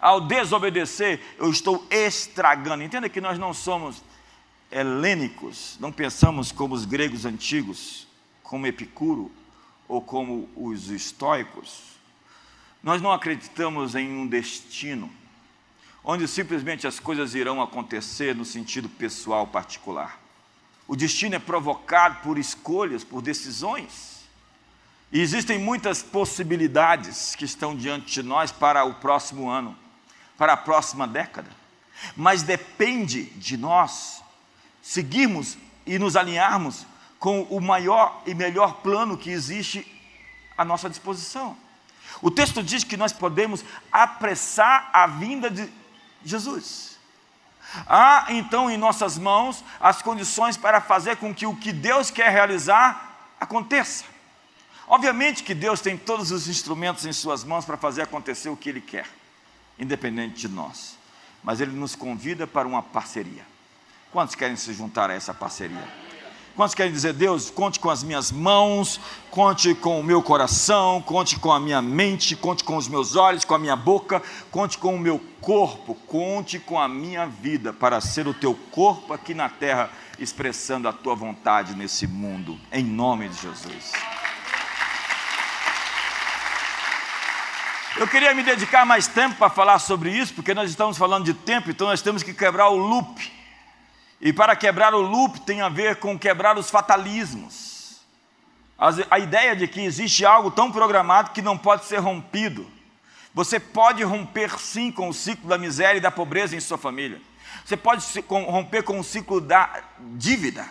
[0.00, 2.82] Ao desobedecer, eu estou estragando.
[2.82, 4.02] Entenda que nós não somos
[4.68, 8.08] helênicos, não pensamos como os gregos antigos,
[8.42, 9.30] como Epicuro
[9.86, 11.94] ou como os estoicos.
[12.82, 15.08] Nós não acreditamos em um destino,
[16.02, 20.23] onde simplesmente as coisas irão acontecer no sentido pessoal particular.
[20.86, 24.24] O destino é provocado por escolhas, por decisões.
[25.10, 29.76] E existem muitas possibilidades que estão diante de nós para o próximo ano,
[30.36, 31.50] para a próxima década.
[32.16, 34.22] Mas depende de nós
[34.82, 36.86] seguirmos e nos alinharmos
[37.18, 39.86] com o maior e melhor plano que existe
[40.58, 41.56] à nossa disposição.
[42.20, 45.68] O texto diz que nós podemos apressar a vinda de
[46.24, 46.93] Jesus.
[47.86, 52.30] Há então em nossas mãos as condições para fazer com que o que Deus quer
[52.30, 54.04] realizar aconteça.
[54.86, 58.68] Obviamente que Deus tem todos os instrumentos em Suas mãos para fazer acontecer o que
[58.68, 59.06] Ele quer,
[59.78, 60.98] independente de nós.
[61.42, 63.46] Mas Ele nos convida para uma parceria.
[64.12, 66.03] Quantos querem se juntar a essa parceria?
[66.56, 71.36] Quantos querem dizer, Deus, conte com as minhas mãos, conte com o meu coração, conte
[71.36, 74.94] com a minha mente, conte com os meus olhos, com a minha boca, conte com
[74.94, 79.48] o meu corpo, conte com a minha vida para ser o teu corpo aqui na
[79.48, 83.92] terra, expressando a tua vontade nesse mundo, em nome de Jesus.
[87.96, 91.34] Eu queria me dedicar mais tempo para falar sobre isso, porque nós estamos falando de
[91.34, 93.43] tempo, então nós temos que quebrar o loop
[94.20, 98.00] e para quebrar o loop tem a ver com quebrar os fatalismos.
[99.10, 102.66] A ideia de que existe algo tão programado que não pode ser rompido.
[103.32, 107.20] Você pode romper sim com o ciclo da miséria e da pobreza em sua família.
[107.64, 110.68] Você pode romper com o ciclo da dívida,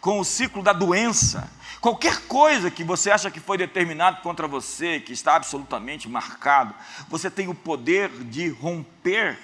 [0.00, 1.50] com o ciclo da doença.
[1.80, 6.74] Qualquer coisa que você acha que foi determinado contra você, que está absolutamente marcado,
[7.08, 9.38] você tem o poder de romper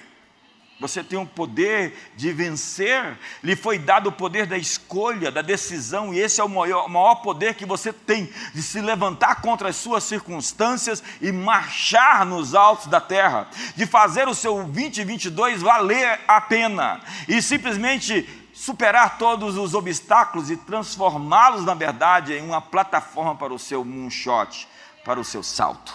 [0.79, 6.13] você tem o poder de vencer, lhe foi dado o poder da escolha, da decisão,
[6.13, 9.75] e esse é o maior, maior poder que você tem, de se levantar contra as
[9.75, 16.41] suas circunstâncias e marchar nos altos da terra, de fazer o seu 2022 valer a
[16.41, 23.53] pena, e simplesmente superar todos os obstáculos e transformá-los, na verdade, em uma plataforma para
[23.53, 24.67] o seu moonshot,
[25.05, 25.93] para o seu salto.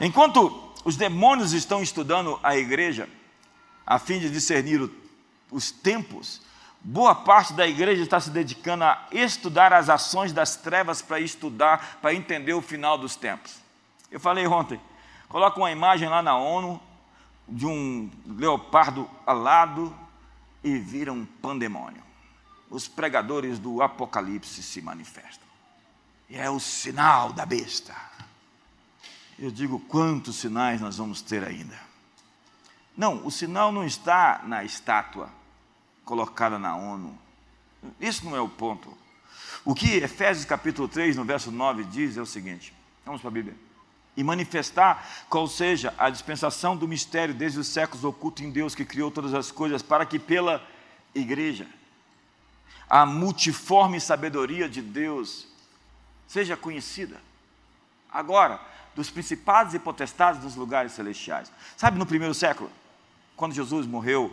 [0.00, 3.08] Enquanto os demônios estão estudando a igreja,
[3.86, 4.90] a fim de discernir o,
[5.50, 6.40] os tempos,
[6.80, 11.98] boa parte da igreja está se dedicando a estudar as ações das trevas para estudar,
[12.00, 13.56] para entender o final dos tempos.
[14.10, 14.80] Eu falei ontem,
[15.28, 16.80] coloca uma imagem lá na ONU
[17.48, 19.94] de um leopardo alado
[20.62, 22.02] e vira um pandemônio.
[22.70, 25.46] Os pregadores do Apocalipse se manifestam.
[26.28, 27.94] E é o sinal da besta.
[29.38, 31.78] Eu digo quantos sinais nós vamos ter ainda.
[32.96, 35.30] Não, o sinal não está na estátua
[36.04, 37.18] colocada na ONU.
[38.00, 38.96] Isso não é o ponto.
[39.64, 42.74] O que Efésios capítulo 3, no verso 9, diz é o seguinte:
[43.04, 43.56] vamos para a Bíblia.
[44.16, 48.84] E manifestar qual seja a dispensação do mistério desde os séculos oculto em Deus que
[48.84, 50.62] criou todas as coisas, para que pela
[51.14, 51.66] igreja
[52.90, 55.46] a multiforme sabedoria de Deus
[56.26, 57.18] seja conhecida.
[58.12, 58.60] Agora,
[58.94, 61.50] dos principados e potestades dos lugares celestiais.
[61.76, 62.70] Sabe, no primeiro século,
[63.42, 64.32] quando Jesus morreu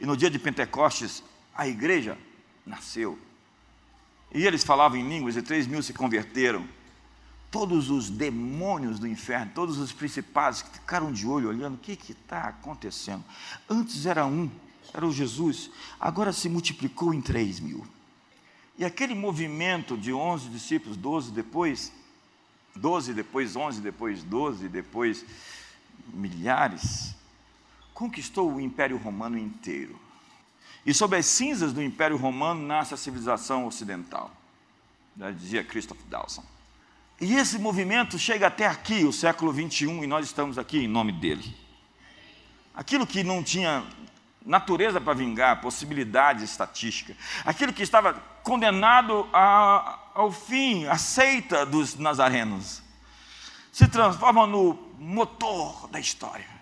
[0.00, 1.22] e no dia de Pentecostes
[1.54, 2.16] a igreja
[2.64, 3.18] nasceu.
[4.32, 6.66] E eles falavam em línguas e três mil se converteram.
[7.50, 11.98] Todos os demônios do inferno, todos os principados que ficaram de olho olhando, o que
[12.10, 13.22] está acontecendo?
[13.68, 14.50] Antes era um,
[14.94, 17.86] era o Jesus, agora se multiplicou em três mil.
[18.78, 21.92] E aquele movimento de onze discípulos, doze depois,
[22.74, 25.26] doze depois onze, depois doze, depois
[26.14, 27.14] milhares,
[27.96, 29.98] conquistou o Império Romano inteiro.
[30.84, 34.30] E sob as cinzas do Império Romano nasce a civilização ocidental,
[35.18, 36.44] já dizia Christoph Dawson.
[37.18, 41.10] E esse movimento chega até aqui, o século 21, e nós estamos aqui em nome
[41.10, 41.56] dele.
[42.74, 43.82] Aquilo que não tinha
[44.44, 51.96] natureza para vingar, possibilidade estatística, aquilo que estava condenado a, ao fim, a seita dos
[51.96, 52.82] nazarenos,
[53.72, 56.55] se transforma no motor da história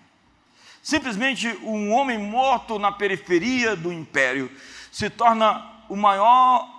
[0.85, 4.51] simplesmente um homem morto na periferia do império
[4.91, 6.69] se torna o maior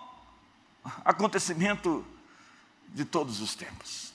[1.04, 2.06] acontecimento
[2.86, 4.14] de todos os tempos.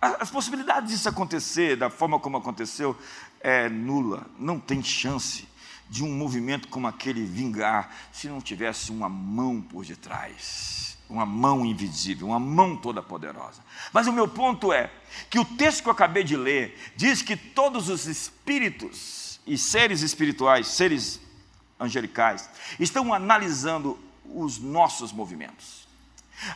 [0.00, 2.96] As possibilidades disso acontecer da forma como aconteceu
[3.40, 5.48] é nula, não tem chance
[5.90, 11.66] de um movimento como aquele vingar se não tivesse uma mão por detrás, uma mão
[11.66, 13.60] invisível, uma mão toda poderosa.
[13.92, 14.92] Mas o meu ponto é
[15.28, 20.00] que o texto que eu acabei de ler diz que todos os espíritos e seres
[20.00, 21.20] espirituais, seres
[21.78, 25.84] angelicais, estão analisando os nossos movimentos.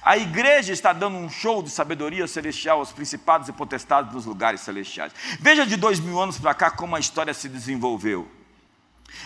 [0.02, 4.60] A igreja está dando um show de sabedoria celestial aos principados e potestades dos lugares
[4.60, 5.12] celestiais.
[5.40, 8.28] Veja de dois mil anos para cá como a história se desenvolveu.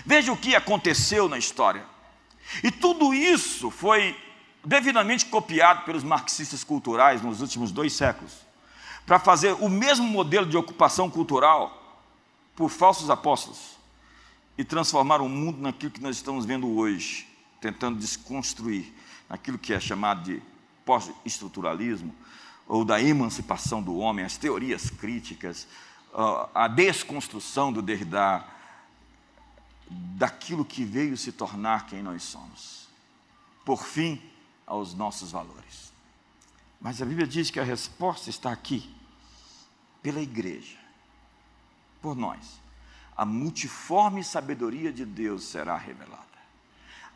[0.04, 1.84] Veja o que aconteceu na história.
[2.62, 4.16] E tudo isso foi
[4.64, 8.32] devidamente copiado pelos marxistas culturais nos últimos dois séculos,
[9.04, 11.81] para fazer o mesmo modelo de ocupação cultural
[12.54, 13.76] por falsos apóstolos
[14.56, 17.26] e transformar o mundo naquilo que nós estamos vendo hoje,
[17.60, 18.92] tentando desconstruir
[19.28, 20.42] aquilo que é chamado de
[20.84, 22.14] pós-estruturalismo,
[22.66, 25.66] ou da emancipação do homem, as teorias críticas,
[26.54, 28.44] a desconstrução do Derrida,
[29.88, 32.88] daquilo que veio se tornar quem nós somos.
[33.64, 34.20] Por fim,
[34.66, 35.92] aos nossos valores.
[36.80, 38.94] Mas a Bíblia diz que a resposta está aqui,
[40.02, 40.78] pela igreja,
[42.02, 42.60] por nós.
[43.16, 46.32] A multiforme sabedoria de Deus será revelada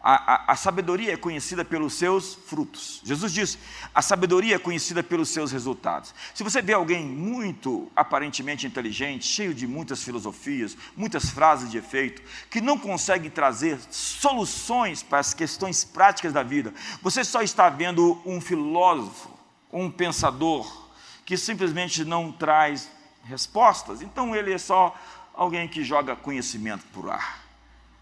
[0.09, 3.01] a, a, a, sabedoria é conhecida pelos seus frutos.
[3.03, 3.59] Jesus disse:
[3.93, 6.15] a sabedoria é conhecida pelos seus resultados.
[6.33, 12.23] Se você vê alguém muito aparentemente inteligente, cheio de muitas filosofias, muitas frases de efeito,
[12.49, 16.73] que não consegue trazer soluções para as questões práticas da vida,
[17.03, 19.31] você só está vendo um filósofo,
[19.73, 20.89] um pensador,
[21.25, 22.89] que simplesmente não traz
[23.29, 24.03] respostas.
[24.03, 24.95] Então ele é só
[25.35, 27.45] alguém que joga conhecimento por ar.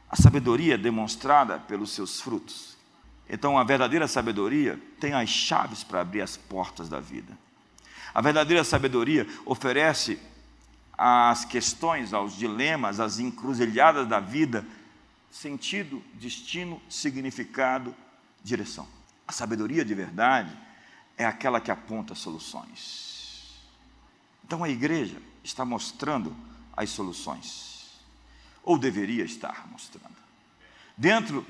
[0.09, 2.75] A sabedoria é demonstrada pelos seus frutos.
[3.29, 7.37] Então, a verdadeira sabedoria tem as chaves para abrir as portas da vida.
[8.15, 10.21] A verdadeira sabedoria oferece
[10.97, 14.65] às questões, aos dilemas, às encruzilhadas da vida,
[15.31, 17.95] sentido, destino, significado,
[18.43, 18.87] direção.
[19.27, 20.57] A sabedoria de verdade
[21.17, 23.14] é aquela que aponta soluções.
[24.47, 26.35] Então a igreja está mostrando
[26.77, 27.75] as soluções
[28.63, 30.15] ou deveria estar mostrando.
[30.97, 31.47] Dentro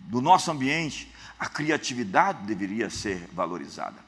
[0.00, 3.98] do nosso ambiente, a criatividade deveria ser valorizada.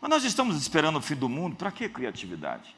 [0.00, 2.74] Mas nós estamos esperando o fim do mundo, para que criatividade?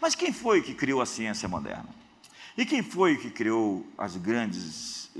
[0.00, 1.88] Mas quem foi que criou a ciência moderna?
[2.56, 5.10] E quem foi que criou as grandes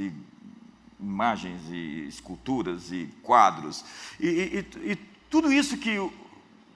[1.01, 3.85] imagens e esculturas e quadros?
[4.19, 4.97] E, e, e
[5.31, 5.97] tudo isso que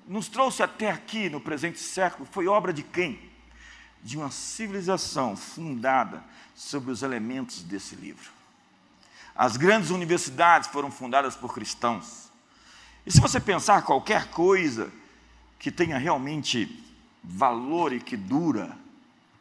[0.06, 3.32] nos trouxe até aqui no presente século foi obra de quem?
[4.02, 6.22] de uma civilização fundada
[6.54, 8.30] sobre os elementos desse livro.
[9.34, 12.30] As grandes universidades foram fundadas por cristãos.
[13.06, 14.92] E se você pensar qualquer coisa
[15.58, 16.84] que tenha realmente
[17.22, 18.76] valor e que dura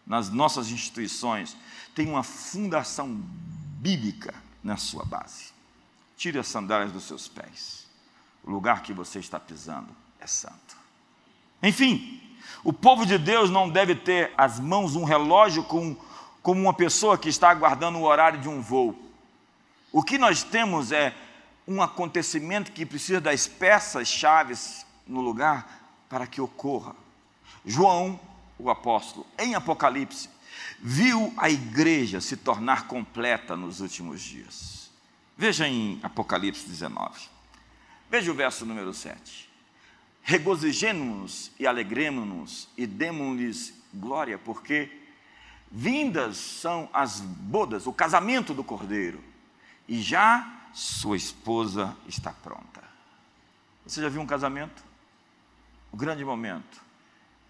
[0.05, 1.57] nas nossas instituições,
[1.95, 3.09] tem uma fundação
[3.79, 5.51] bíblica na sua base.
[6.15, 7.87] Tire as sandálias dos seus pés.
[8.43, 9.89] O lugar que você está pisando
[10.21, 10.77] é santo.
[11.61, 12.21] Enfim,
[12.63, 15.95] o povo de Deus não deve ter as mãos um relógio com,
[16.43, 18.97] como uma pessoa que está aguardando o horário de um voo.
[19.91, 21.13] O que nós temos é
[21.67, 26.95] um acontecimento que precisa das peças chaves no lugar para que ocorra.
[27.65, 28.19] João,
[28.57, 30.29] o apóstolo, em Apocalipse,
[30.79, 34.91] viu a igreja se tornar completa nos últimos dias.
[35.35, 37.29] Veja em Apocalipse 19.
[38.09, 39.50] Veja o verso número 7
[40.21, 44.89] regozijemos-nos e alegremos-nos e demos-lhes glória, porque
[45.71, 49.23] vindas são as bodas, o casamento do cordeiro,
[49.87, 52.81] e já sua esposa está pronta.
[53.85, 54.83] Você já viu um casamento?
[55.91, 56.81] O grande momento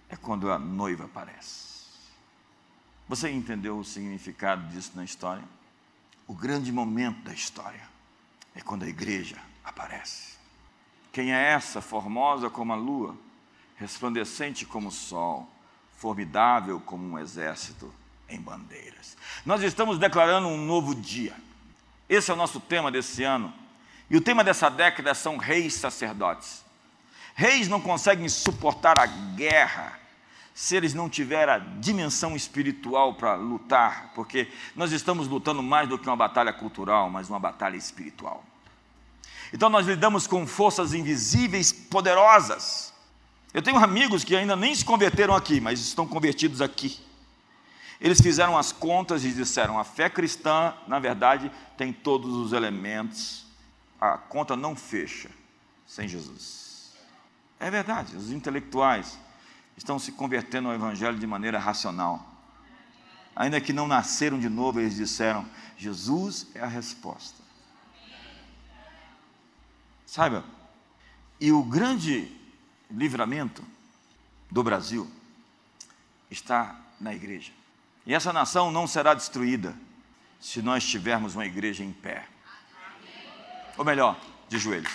[0.10, 1.72] é quando a noiva aparece.
[3.08, 5.44] Você entendeu o significado disso na história?
[6.28, 7.88] O grande momento da história
[8.56, 10.41] é quando a igreja aparece.
[11.12, 13.16] Quem é essa, formosa como a lua,
[13.76, 15.50] resplandecente como o sol,
[15.98, 17.94] formidável como um exército
[18.30, 19.18] em bandeiras?
[19.46, 21.36] Nós estamos declarando um novo dia.
[22.08, 23.54] Esse é o nosso tema desse ano.
[24.10, 26.64] E o tema dessa década são reis sacerdotes.
[27.34, 30.00] Reis não conseguem suportar a guerra
[30.54, 35.98] se eles não tiverem a dimensão espiritual para lutar, porque nós estamos lutando mais do
[35.98, 38.44] que uma batalha cultural, mas uma batalha espiritual.
[39.54, 42.94] Então nós lidamos com forças invisíveis poderosas.
[43.54, 47.00] Eu tenho amigos que ainda nem se converteram aqui, mas estão convertidos aqui.
[48.00, 53.46] Eles fizeram as contas e disseram: a fé cristã, na verdade, tem todos os elementos,
[54.00, 55.30] a conta não fecha
[55.86, 56.94] sem Jesus.
[57.60, 59.20] É verdade, os intelectuais
[59.78, 62.26] estão se convertendo ao Evangelho de maneira racional.
[63.36, 65.46] Ainda que não nasceram de novo, eles disseram:
[65.78, 67.41] Jesus é a resposta.
[70.12, 70.44] Saiba,
[71.40, 72.30] e o grande
[72.90, 73.64] livramento
[74.52, 75.10] do Brasil
[76.30, 77.54] está na igreja.
[78.06, 79.74] E essa nação não será destruída
[80.38, 82.28] se nós tivermos uma igreja em pé.
[83.78, 84.92] Ou melhor, de joelhos.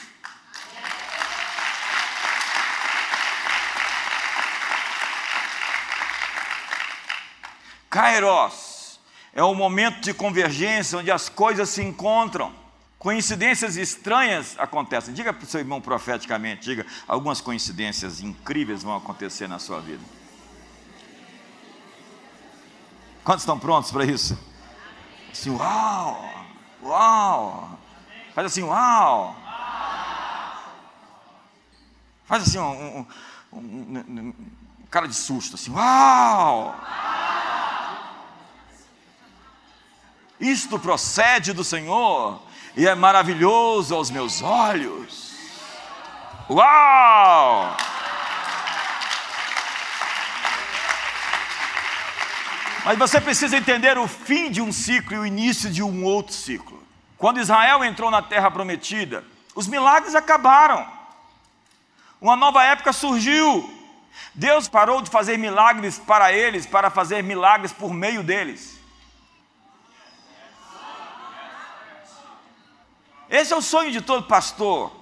[7.89, 9.01] Kairos
[9.33, 12.66] é o momento de convergência onde as coisas se encontram.
[13.07, 15.15] Coincidências estranhas acontecem.
[15.15, 20.03] Diga para o seu irmão profeticamente, diga, algumas coincidências incríveis vão acontecer na sua vida.
[23.23, 24.37] Quantos estão prontos para isso?
[25.31, 26.49] Assim, uau!
[26.83, 27.79] Uau!
[28.35, 29.37] Faz assim, uau!
[32.25, 33.07] Faz assim, um,
[33.53, 34.35] um, um,
[34.83, 36.75] um cara de susto, assim, uau!
[40.41, 42.45] Isto procede do Senhor
[42.77, 45.35] e é maravilhoso aos meus olhos.
[46.49, 47.75] Uau!
[52.85, 56.35] Mas você precisa entender o fim de um ciclo e o início de um outro
[56.35, 56.81] ciclo.
[57.19, 59.25] Quando Israel entrou na terra prometida,
[59.55, 60.87] os milagres acabaram.
[62.21, 63.73] Uma nova época surgiu.
[64.35, 68.76] Deus parou de fazer milagres para eles, para fazer milagres por meio deles.
[73.29, 74.93] Esse é o sonho de todo pastor.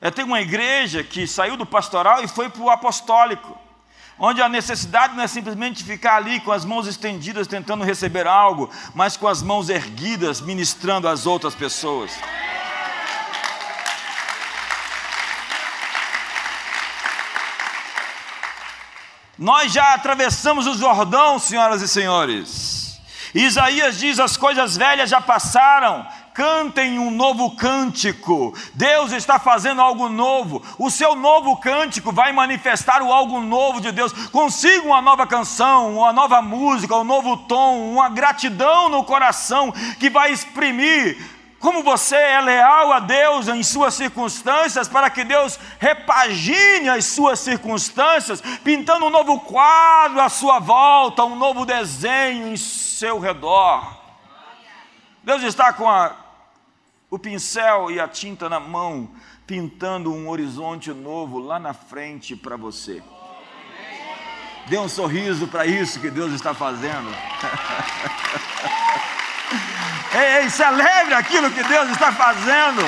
[0.00, 3.64] Eu tenho uma igreja que saiu do pastoral e foi para o apostólico
[4.18, 8.70] onde a necessidade não é simplesmente ficar ali com as mãos estendidas tentando receber algo,
[8.94, 12.12] mas com as mãos erguidas ministrando às outras pessoas.
[19.36, 23.00] Nós já atravessamos o Jordão, senhoras e senhores.
[23.34, 28.52] Isaías diz: as coisas velhas já passaram, cantem um novo cântico.
[28.74, 30.60] Deus está fazendo algo novo.
[30.78, 34.12] O seu novo cântico vai manifestar o algo novo de Deus.
[34.30, 40.10] Consiga uma nova canção, uma nova música, um novo tom, uma gratidão no coração que
[40.10, 46.90] vai exprimir como você é leal a Deus em suas circunstâncias, para que Deus repagine
[46.90, 53.18] as suas circunstâncias, pintando um novo quadro à sua volta, um novo desenho em seu
[53.18, 53.96] redor.
[55.22, 56.23] Deus está com a
[57.14, 59.08] o pincel e a tinta na mão,
[59.46, 63.00] pintando um horizonte novo lá na frente para você.
[64.66, 67.08] Dê um sorriso para isso que Deus está fazendo.
[70.12, 72.82] ei, ei, celebre aquilo que Deus está fazendo.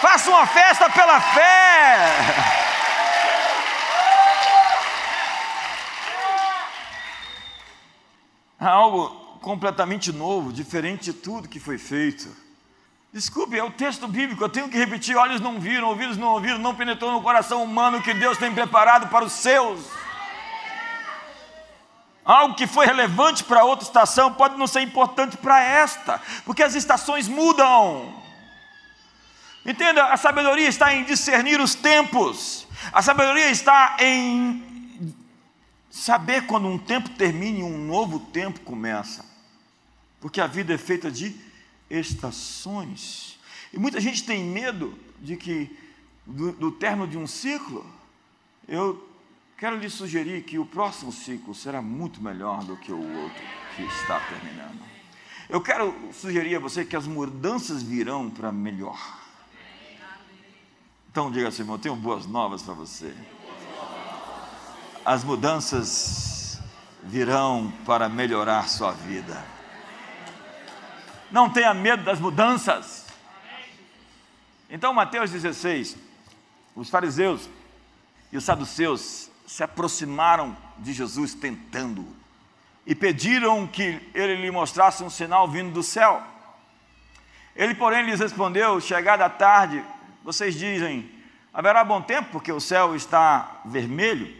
[0.00, 2.06] Faça uma festa pela fé.
[8.60, 9.08] algo
[9.40, 12.43] completamente novo, diferente de tudo que foi feito.
[13.14, 16.58] Desculpe, é o texto bíblico, eu tenho que repetir: olhos não viram, ouvidos não ouviram,
[16.58, 19.86] não penetrou no coração humano que Deus tem preparado para os seus.
[22.24, 26.74] Algo que foi relevante para outra estação pode não ser importante para esta, porque as
[26.74, 28.20] estações mudam.
[29.64, 35.14] Entenda, a sabedoria está em discernir os tempos, a sabedoria está em
[35.88, 39.24] saber quando um tempo termina e um novo tempo começa,
[40.20, 41.53] porque a vida é feita de
[41.88, 43.38] estações.
[43.72, 45.76] E muita gente tem medo de que,
[46.26, 47.84] do, do término de um ciclo,
[48.68, 49.08] eu
[49.56, 53.42] quero lhe sugerir que o próximo ciclo será muito melhor do que o outro
[53.76, 54.80] que está terminando.
[55.48, 58.98] Eu quero sugerir a você que as mudanças virão para melhor.
[61.10, 63.14] Então diga assim, irmão, eu tenho boas novas para você.
[65.04, 66.58] As mudanças
[67.02, 69.44] virão para melhorar sua vida.
[71.34, 73.06] Não tenha medo das mudanças.
[74.70, 75.96] Então, Mateus 16,
[76.76, 77.50] os fariseus
[78.30, 82.06] e os saduceus se aproximaram de Jesus tentando
[82.86, 86.22] e pediram que ele lhe mostrasse um sinal vindo do céu.
[87.56, 89.84] Ele, porém, lhes respondeu: Chegada a tarde,
[90.22, 91.10] vocês dizem,
[91.52, 94.32] haverá bom tempo, porque o céu está vermelho.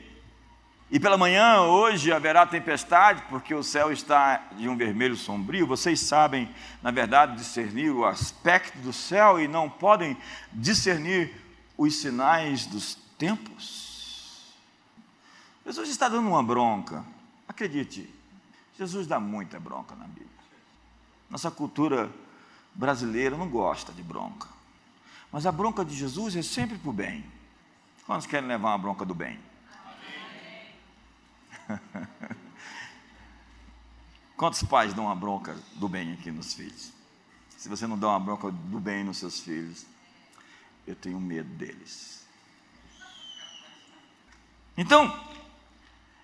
[0.95, 5.67] E pela manhã, hoje, haverá tempestade, porque o céu está de um vermelho sombrio.
[5.67, 6.49] Vocês sabem,
[6.81, 10.17] na verdade, discernir o aspecto do céu e não podem
[10.53, 11.35] discernir
[11.77, 14.55] os sinais dos tempos.
[15.67, 17.05] Jesus está dando uma bronca.
[17.49, 18.09] Acredite,
[18.79, 20.29] Jesus dá muita bronca na Bíblia.
[21.29, 22.09] Nossa cultura
[22.73, 24.47] brasileira não gosta de bronca.
[25.33, 27.25] Mas a bronca de Jesus é sempre para o bem.
[28.07, 29.41] Quantos querem levar uma bronca do bem?
[34.37, 36.93] Quantos pais dão uma bronca do bem aqui nos filhos?
[37.57, 39.87] Se você não dá uma bronca do bem nos seus filhos,
[40.87, 42.27] eu tenho medo deles.
[44.77, 45.19] Então,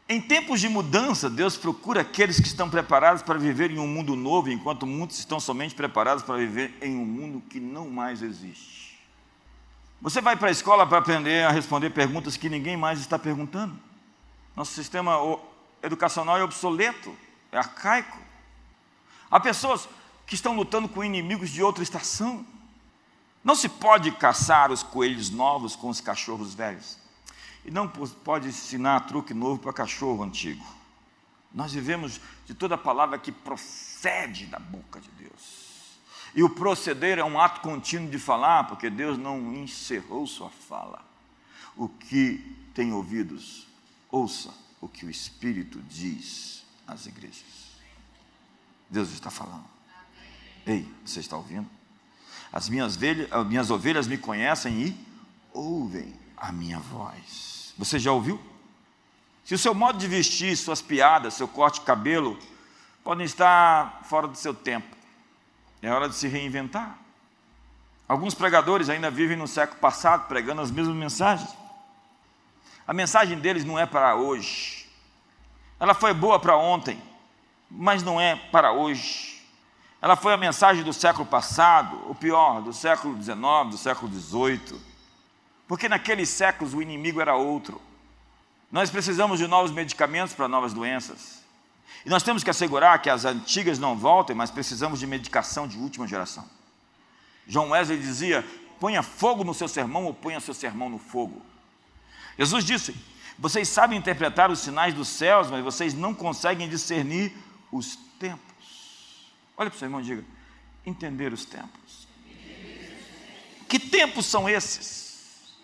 [0.09, 4.17] em tempos de mudança, Deus procura aqueles que estão preparados para viver em um mundo
[4.17, 8.99] novo, enquanto muitos estão somente preparados para viver em um mundo que não mais existe.
[10.03, 13.79] Você vai para a escola para aprender a responder perguntas que ninguém mais está perguntando.
[14.61, 15.17] Nosso sistema
[15.83, 17.17] educacional é obsoleto,
[17.51, 18.19] é arcaico.
[19.31, 19.89] Há pessoas
[20.27, 22.45] que estão lutando com inimigos de outra estação.
[23.43, 26.99] Não se pode caçar os coelhos novos com os cachorros velhos.
[27.65, 30.63] E não pode ensinar truque novo para cachorro antigo.
[31.55, 35.97] Nós vivemos de toda palavra que procede da boca de Deus.
[36.35, 41.03] E o proceder é um ato contínuo de falar, porque Deus não encerrou sua fala.
[41.75, 43.70] O que tem ouvidos,
[44.11, 47.71] ouça o que o Espírito diz às igrejas.
[48.89, 49.65] Deus está falando.
[50.67, 51.69] Ei, você está ouvindo?
[52.53, 55.07] As minhas, velhas, as minhas ovelhas me conhecem e
[55.53, 57.75] ouvem a minha voz.
[57.79, 58.41] Você já ouviu?
[59.45, 62.39] Se o seu modo de vestir, suas piadas, seu corte de cabelo
[63.03, 64.97] podem estar fora do seu tempo,
[65.83, 66.99] é hora de se reinventar.
[68.07, 71.60] Alguns pregadores ainda vivem no século passado pregando as mesmas mensagens.
[72.91, 74.85] A mensagem deles não é para hoje.
[75.79, 77.01] Ela foi boa para ontem,
[77.71, 79.41] mas não é para hoje.
[80.03, 83.39] Ela foi a mensagem do século passado, o pior, do século XIX,
[83.71, 84.81] do século XVIII.
[85.69, 87.81] Porque naqueles séculos o inimigo era outro.
[88.73, 91.45] Nós precisamos de novos medicamentos para novas doenças.
[92.05, 95.79] E nós temos que assegurar que as antigas não voltem, mas precisamos de medicação de
[95.79, 96.45] última geração.
[97.47, 98.45] João Wesley dizia:
[98.81, 101.50] ponha fogo no seu sermão ou ponha seu sermão no fogo.
[102.41, 102.95] Jesus disse:
[103.39, 107.33] vocês sabem interpretar os sinais dos céus, mas vocês não conseguem discernir
[107.71, 108.41] os tempos.
[109.57, 110.25] Olha para o seu irmão e diga:
[110.85, 112.07] entender os tempos.
[113.69, 115.55] Que tempos são esses?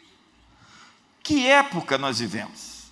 [1.23, 2.91] Que época nós vivemos?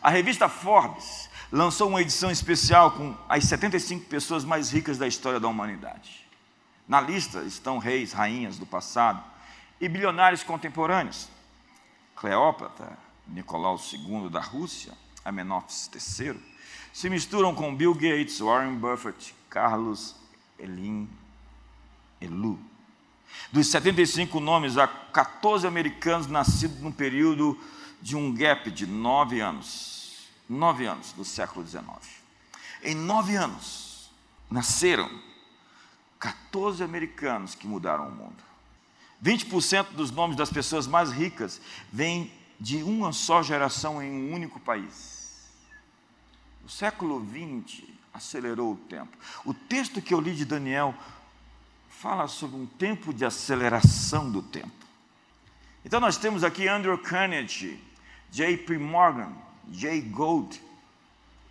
[0.00, 5.38] A revista Forbes lançou uma edição especial com as 75 pessoas mais ricas da história
[5.38, 6.26] da humanidade.
[6.88, 9.22] Na lista estão reis, rainhas do passado
[9.80, 11.28] e bilionários contemporâneos.
[12.20, 14.92] Cleópatra, Nicolau II da Rússia,
[15.24, 16.38] Amenófis III,
[16.92, 20.14] se misturam com Bill Gates, Warren Buffett, Carlos
[20.58, 21.08] Elim,
[22.20, 22.58] Elu.
[23.50, 27.58] Dos 75 nomes, há 14 americanos nascidos num período
[28.02, 30.28] de um gap de nove anos.
[30.46, 31.82] Nove anos do século XIX.
[32.82, 34.10] Em nove anos,
[34.50, 35.08] nasceram
[36.18, 38.49] 14 americanos que mudaram o mundo.
[39.22, 41.60] 20% dos nomes das pessoas mais ricas
[41.92, 45.48] vêm de uma só geração em um único país.
[46.64, 49.16] O século XX acelerou o tempo.
[49.44, 50.94] O texto que eu li de Daniel
[51.88, 54.70] fala sobre um tempo de aceleração do tempo.
[55.84, 57.78] Então nós temos aqui Andrew Carnegie,
[58.30, 58.78] J.P.
[58.78, 59.32] Morgan,
[59.70, 60.60] Jay Gould,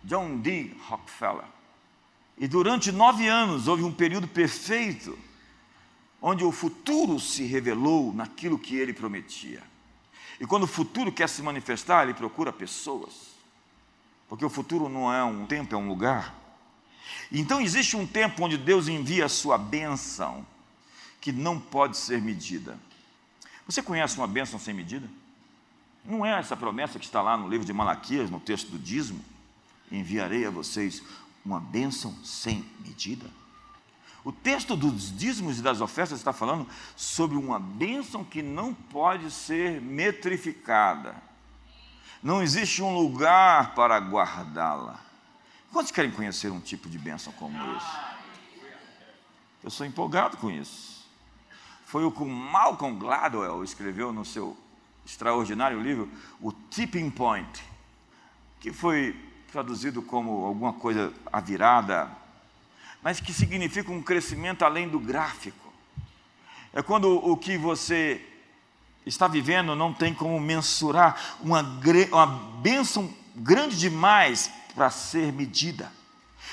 [0.04, 0.72] John D.
[0.88, 1.44] Rockefeller.
[2.38, 5.18] E durante nove anos houve um período perfeito,
[6.20, 9.62] onde o futuro se revelou naquilo que ele prometia.
[10.38, 13.30] E quando o futuro quer se manifestar, ele procura pessoas.
[14.28, 16.34] Porque o futuro não é um tempo, é um lugar.
[17.32, 20.46] Então existe um tempo onde Deus envia a sua bênção,
[21.20, 22.78] que não pode ser medida.
[23.66, 25.08] Você conhece uma bênção sem medida?
[26.04, 29.22] Não é essa promessa que está lá no livro de Malaquias, no texto do dízimo?
[29.92, 31.02] Enviarei a vocês
[31.44, 33.26] uma bênção sem medida.
[34.24, 39.30] O texto dos dízimos e das ofertas está falando sobre uma bênção que não pode
[39.30, 41.14] ser metrificada.
[42.22, 45.00] Não existe um lugar para guardá-la.
[45.72, 48.10] Quantos querem conhecer um tipo de bênção como esse?
[49.62, 51.08] Eu sou empolgado com isso.
[51.86, 54.56] Foi o que Malcolm Gladwell escreveu no seu
[55.04, 56.10] extraordinário livro,
[56.40, 57.64] O Tipping Point,
[58.60, 59.18] que foi
[59.50, 62.10] traduzido como alguma coisa a virada,
[63.02, 65.72] mas que significa um crescimento além do gráfico.
[66.72, 68.24] É quando o que você
[69.04, 71.62] está vivendo não tem como mensurar, uma,
[72.12, 75.92] uma bênção grande demais para ser medida.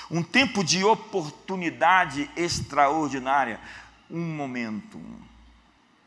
[0.10, 3.60] Um tempo de oportunidade extraordinária.
[4.10, 5.00] Um momento.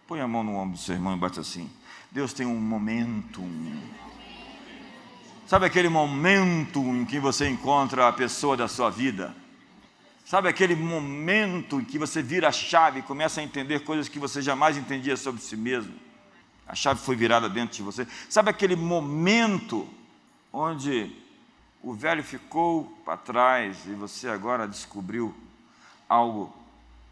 [0.07, 1.71] Põe a mão no ombro do seu irmão e bate assim.
[2.11, 3.43] Deus tem um momento.
[5.47, 9.35] Sabe aquele momento em que você encontra a pessoa da sua vida?
[10.31, 14.17] Sabe aquele momento em que você vira a chave e começa a entender coisas que
[14.17, 15.93] você jamais entendia sobre si mesmo?
[16.69, 18.07] A chave foi virada dentro de você.
[18.29, 19.89] Sabe aquele momento
[20.53, 21.11] onde
[21.83, 25.35] o velho ficou para trás e você agora descobriu
[26.09, 26.55] algo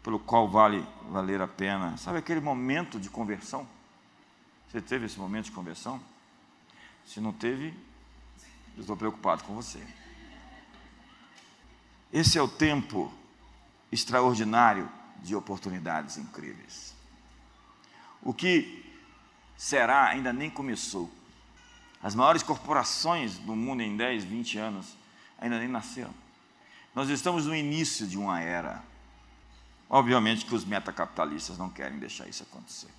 [0.01, 1.97] pelo qual vale valer a pena.
[1.97, 3.67] Sabe aquele momento de conversão?
[4.71, 5.99] Você teve esse momento de conversão?
[7.05, 7.73] Se não teve,
[8.77, 9.98] eu estou preocupado com você.
[12.11, 13.13] Esse é o tempo
[13.91, 14.89] extraordinário
[15.21, 16.95] de oportunidades incríveis.
[18.21, 18.85] O que
[19.57, 21.09] será ainda nem começou.
[22.01, 24.97] As maiores corporações do mundo em 10, 20 anos
[25.37, 26.13] ainda nem nasceram.
[26.95, 28.81] Nós estamos no início de uma era.
[29.89, 32.89] Obviamente que os metacapitalistas não querem deixar isso acontecer.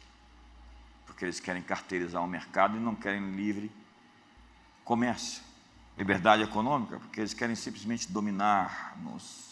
[1.06, 3.70] Porque eles querem carteirizar o mercado e não querem livre
[4.84, 5.42] comércio,
[6.00, 9.50] liberdade econômica, porque eles querem simplesmente dominar-nos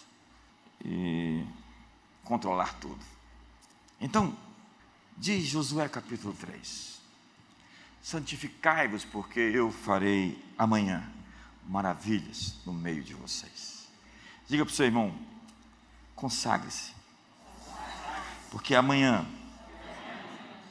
[0.83, 1.45] e
[2.25, 3.05] controlar tudo.
[4.01, 4.35] Então,
[5.15, 7.03] diz Josué capítulo 3:
[8.01, 11.07] santificai-vos, porque eu farei amanhã
[11.69, 13.87] maravilhas no meio de vocês.
[14.49, 15.15] Diga para o seu irmão,
[16.17, 16.93] consagre-se,
[18.51, 19.27] porque amanhã,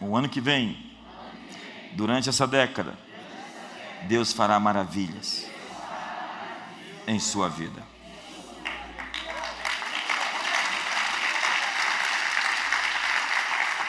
[0.02, 0.98] o ano que vem,
[1.94, 2.98] durante essa década,
[4.08, 5.56] Deus fará maravilhas
[7.08, 7.82] em sua vida.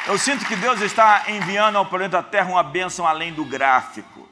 [0.07, 4.27] Eu sinto que Deus está enviando ao planeta Terra uma bênção além do gráfico.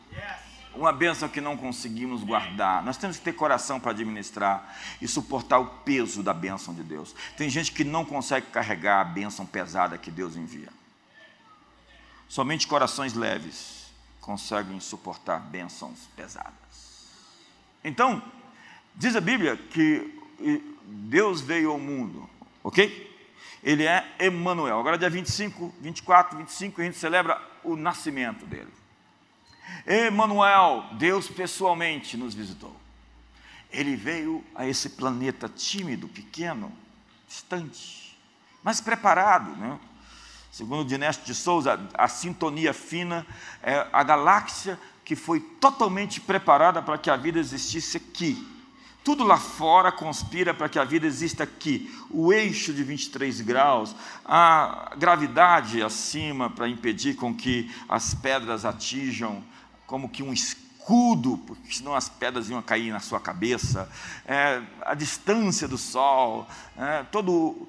[0.74, 2.82] Uma bênção que não conseguimos guardar.
[2.82, 7.14] Nós temos que ter coração para administrar e suportar o peso da bênção de Deus.
[7.36, 10.68] Tem gente que não consegue carregar a bênção pesada que Deus envia.
[12.28, 13.86] Somente corações leves
[14.20, 16.54] conseguem suportar bênçãos pesadas.
[17.84, 18.22] Então,
[18.96, 20.12] diz a Bíblia que
[20.84, 22.28] Deus veio ao mundo,
[22.64, 23.06] ok?
[23.66, 24.78] ele é Emmanuel.
[24.78, 28.72] Agora, dia 25, 24, 25, a gente celebra o nascimento dele.
[29.84, 32.74] Emmanuel, Deus pessoalmente nos visitou.
[33.72, 36.72] Ele veio a esse planeta tímido, pequeno,
[37.26, 38.16] distante,
[38.62, 39.80] mas preparado, né?
[40.52, 43.26] Segundo Dinésto de Souza, a sintonia fina
[43.64, 48.55] é a galáxia que foi totalmente preparada para que a vida existisse aqui,
[49.06, 51.96] tudo lá fora conspira para que a vida exista aqui.
[52.10, 53.94] O eixo de 23 graus,
[54.24, 59.44] a gravidade acima para impedir com que as pedras atinjam
[59.86, 63.88] como que um escudo, porque senão as pedras iam cair na sua cabeça.
[64.24, 66.44] É, a distância do Sol,
[66.76, 67.68] é, todo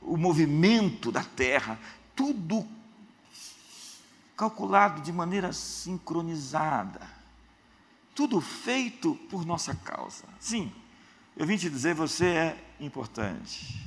[0.00, 1.78] o movimento da Terra,
[2.16, 2.66] tudo
[4.34, 7.13] calculado de maneira sincronizada
[8.14, 10.24] tudo feito por nossa causa.
[10.38, 10.72] Sim,
[11.36, 13.82] eu vim te dizer, você é importante.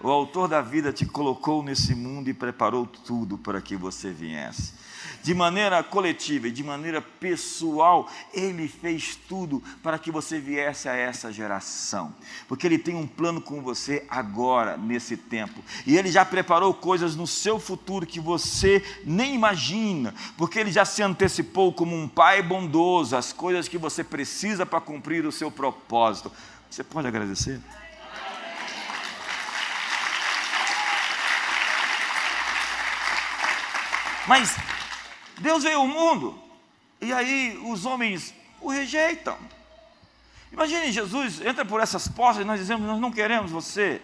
[0.00, 4.74] O autor da vida te colocou nesse mundo e preparou tudo para que você viesse.
[5.22, 10.94] De maneira coletiva e de maneira pessoal, ele fez tudo para que você viesse a
[10.94, 12.14] essa geração.
[12.46, 15.64] Porque ele tem um plano com você agora, nesse tempo.
[15.86, 20.14] E ele já preparou coisas no seu futuro que você nem imagina.
[20.36, 24.80] Porque ele já se antecipou como um pai bondoso, as coisas que você precisa para
[24.82, 26.30] cumprir o seu propósito.
[26.68, 27.58] Você pode agradecer?
[34.26, 34.56] Mas
[35.38, 36.38] Deus veio ao mundo
[37.00, 39.36] e aí os homens o rejeitam.
[40.52, 44.00] Imagine Jesus entra por essas portas e nós dizemos: Nós não queremos você.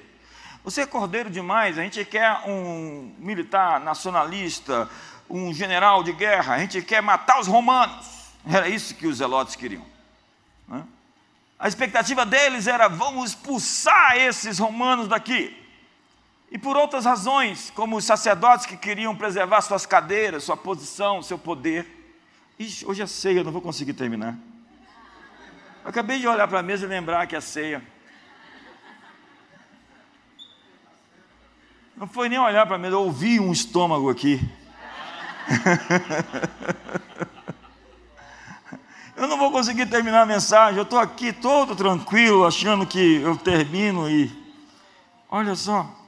[0.62, 1.78] Você é cordeiro demais.
[1.78, 4.90] A gente quer um militar nacionalista,
[5.28, 6.54] um general de guerra.
[6.54, 8.34] A gente quer matar os romanos.
[8.46, 9.84] Era isso que os zelotes queriam.
[10.68, 10.82] Né?
[11.58, 15.56] A expectativa deles era: vamos expulsar esses romanos daqui.
[16.50, 21.38] E por outras razões, como os sacerdotes que queriam preservar suas cadeiras, sua posição, seu
[21.38, 21.86] poder.
[22.58, 24.36] Ixi, hoje é ceia, eu não vou conseguir terminar.
[25.84, 27.80] Eu acabei de olhar para a mesa e lembrar que é ceia.
[31.96, 34.40] Não foi nem olhar para a mesa, eu ouvi um estômago aqui.
[39.16, 43.36] eu não vou conseguir terminar a mensagem, eu estou aqui todo tranquilo, achando que eu
[43.36, 44.28] termino e.
[45.30, 45.99] Olha só.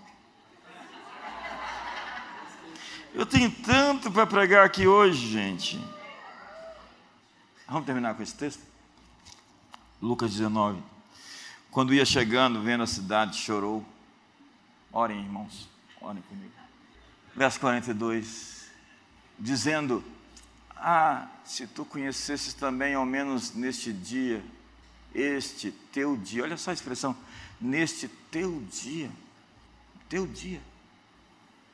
[3.14, 5.78] Eu tenho tanto para pregar aqui hoje, gente.
[7.68, 8.62] Vamos terminar com esse texto?
[10.00, 10.82] Lucas 19.
[11.70, 13.84] Quando ia chegando, vendo a cidade, chorou.
[14.90, 15.68] Orem, irmãos,
[16.00, 16.52] orem comigo.
[17.36, 18.70] Verso 42.
[19.38, 20.02] Dizendo:
[20.74, 24.42] Ah, se tu conhecesses também, ao menos neste dia,
[25.14, 26.44] este teu dia.
[26.44, 27.14] Olha só a expressão:
[27.60, 29.10] neste teu dia.
[30.08, 30.60] Teu dia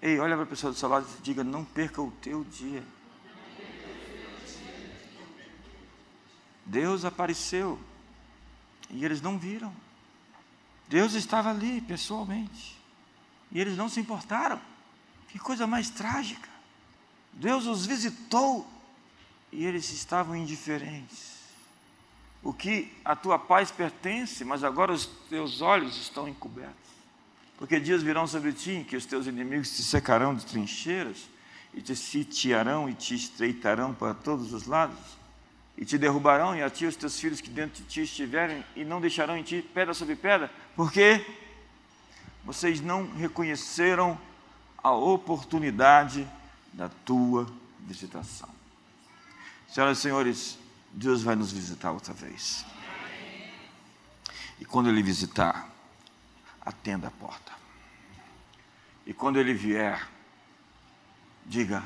[0.01, 2.85] Ei, olha para a pessoa do seu lado e diga: não perca o teu dia.
[6.65, 7.79] Deus apareceu
[8.91, 9.75] e eles não viram.
[10.89, 12.79] Deus estava ali pessoalmente
[13.51, 14.61] e eles não se importaram.
[15.29, 16.49] Que coisa mais trágica.
[17.33, 18.67] Deus os visitou
[19.53, 21.39] e eles estavam indiferentes.
[22.43, 26.88] O que a tua paz pertence, mas agora os teus olhos estão encobertos.
[27.59, 31.29] Porque dias virão sobre ti que os teus inimigos te secarão de trincheiras,
[31.75, 34.99] e te sitiarão e te estreitarão para todos os lados,
[35.77, 38.85] e te derrubarão, e a ti os teus filhos que dentro de ti estiverem, e
[38.85, 41.25] não deixarão em ti pedra sobre pedra, porque
[42.45, 44.19] vocês não reconheceram
[44.83, 46.27] a oportunidade
[46.73, 47.47] da tua
[47.81, 48.49] visitação.
[49.69, 50.59] Senhoras e senhores,
[50.93, 52.65] Deus vai nos visitar outra vez.
[54.61, 55.69] E quando Ele visitar,
[56.61, 57.53] atenda a porta.
[59.07, 60.07] E quando ele vier,
[61.47, 61.83] diga: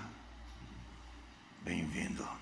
[1.62, 2.41] Bem-vindo.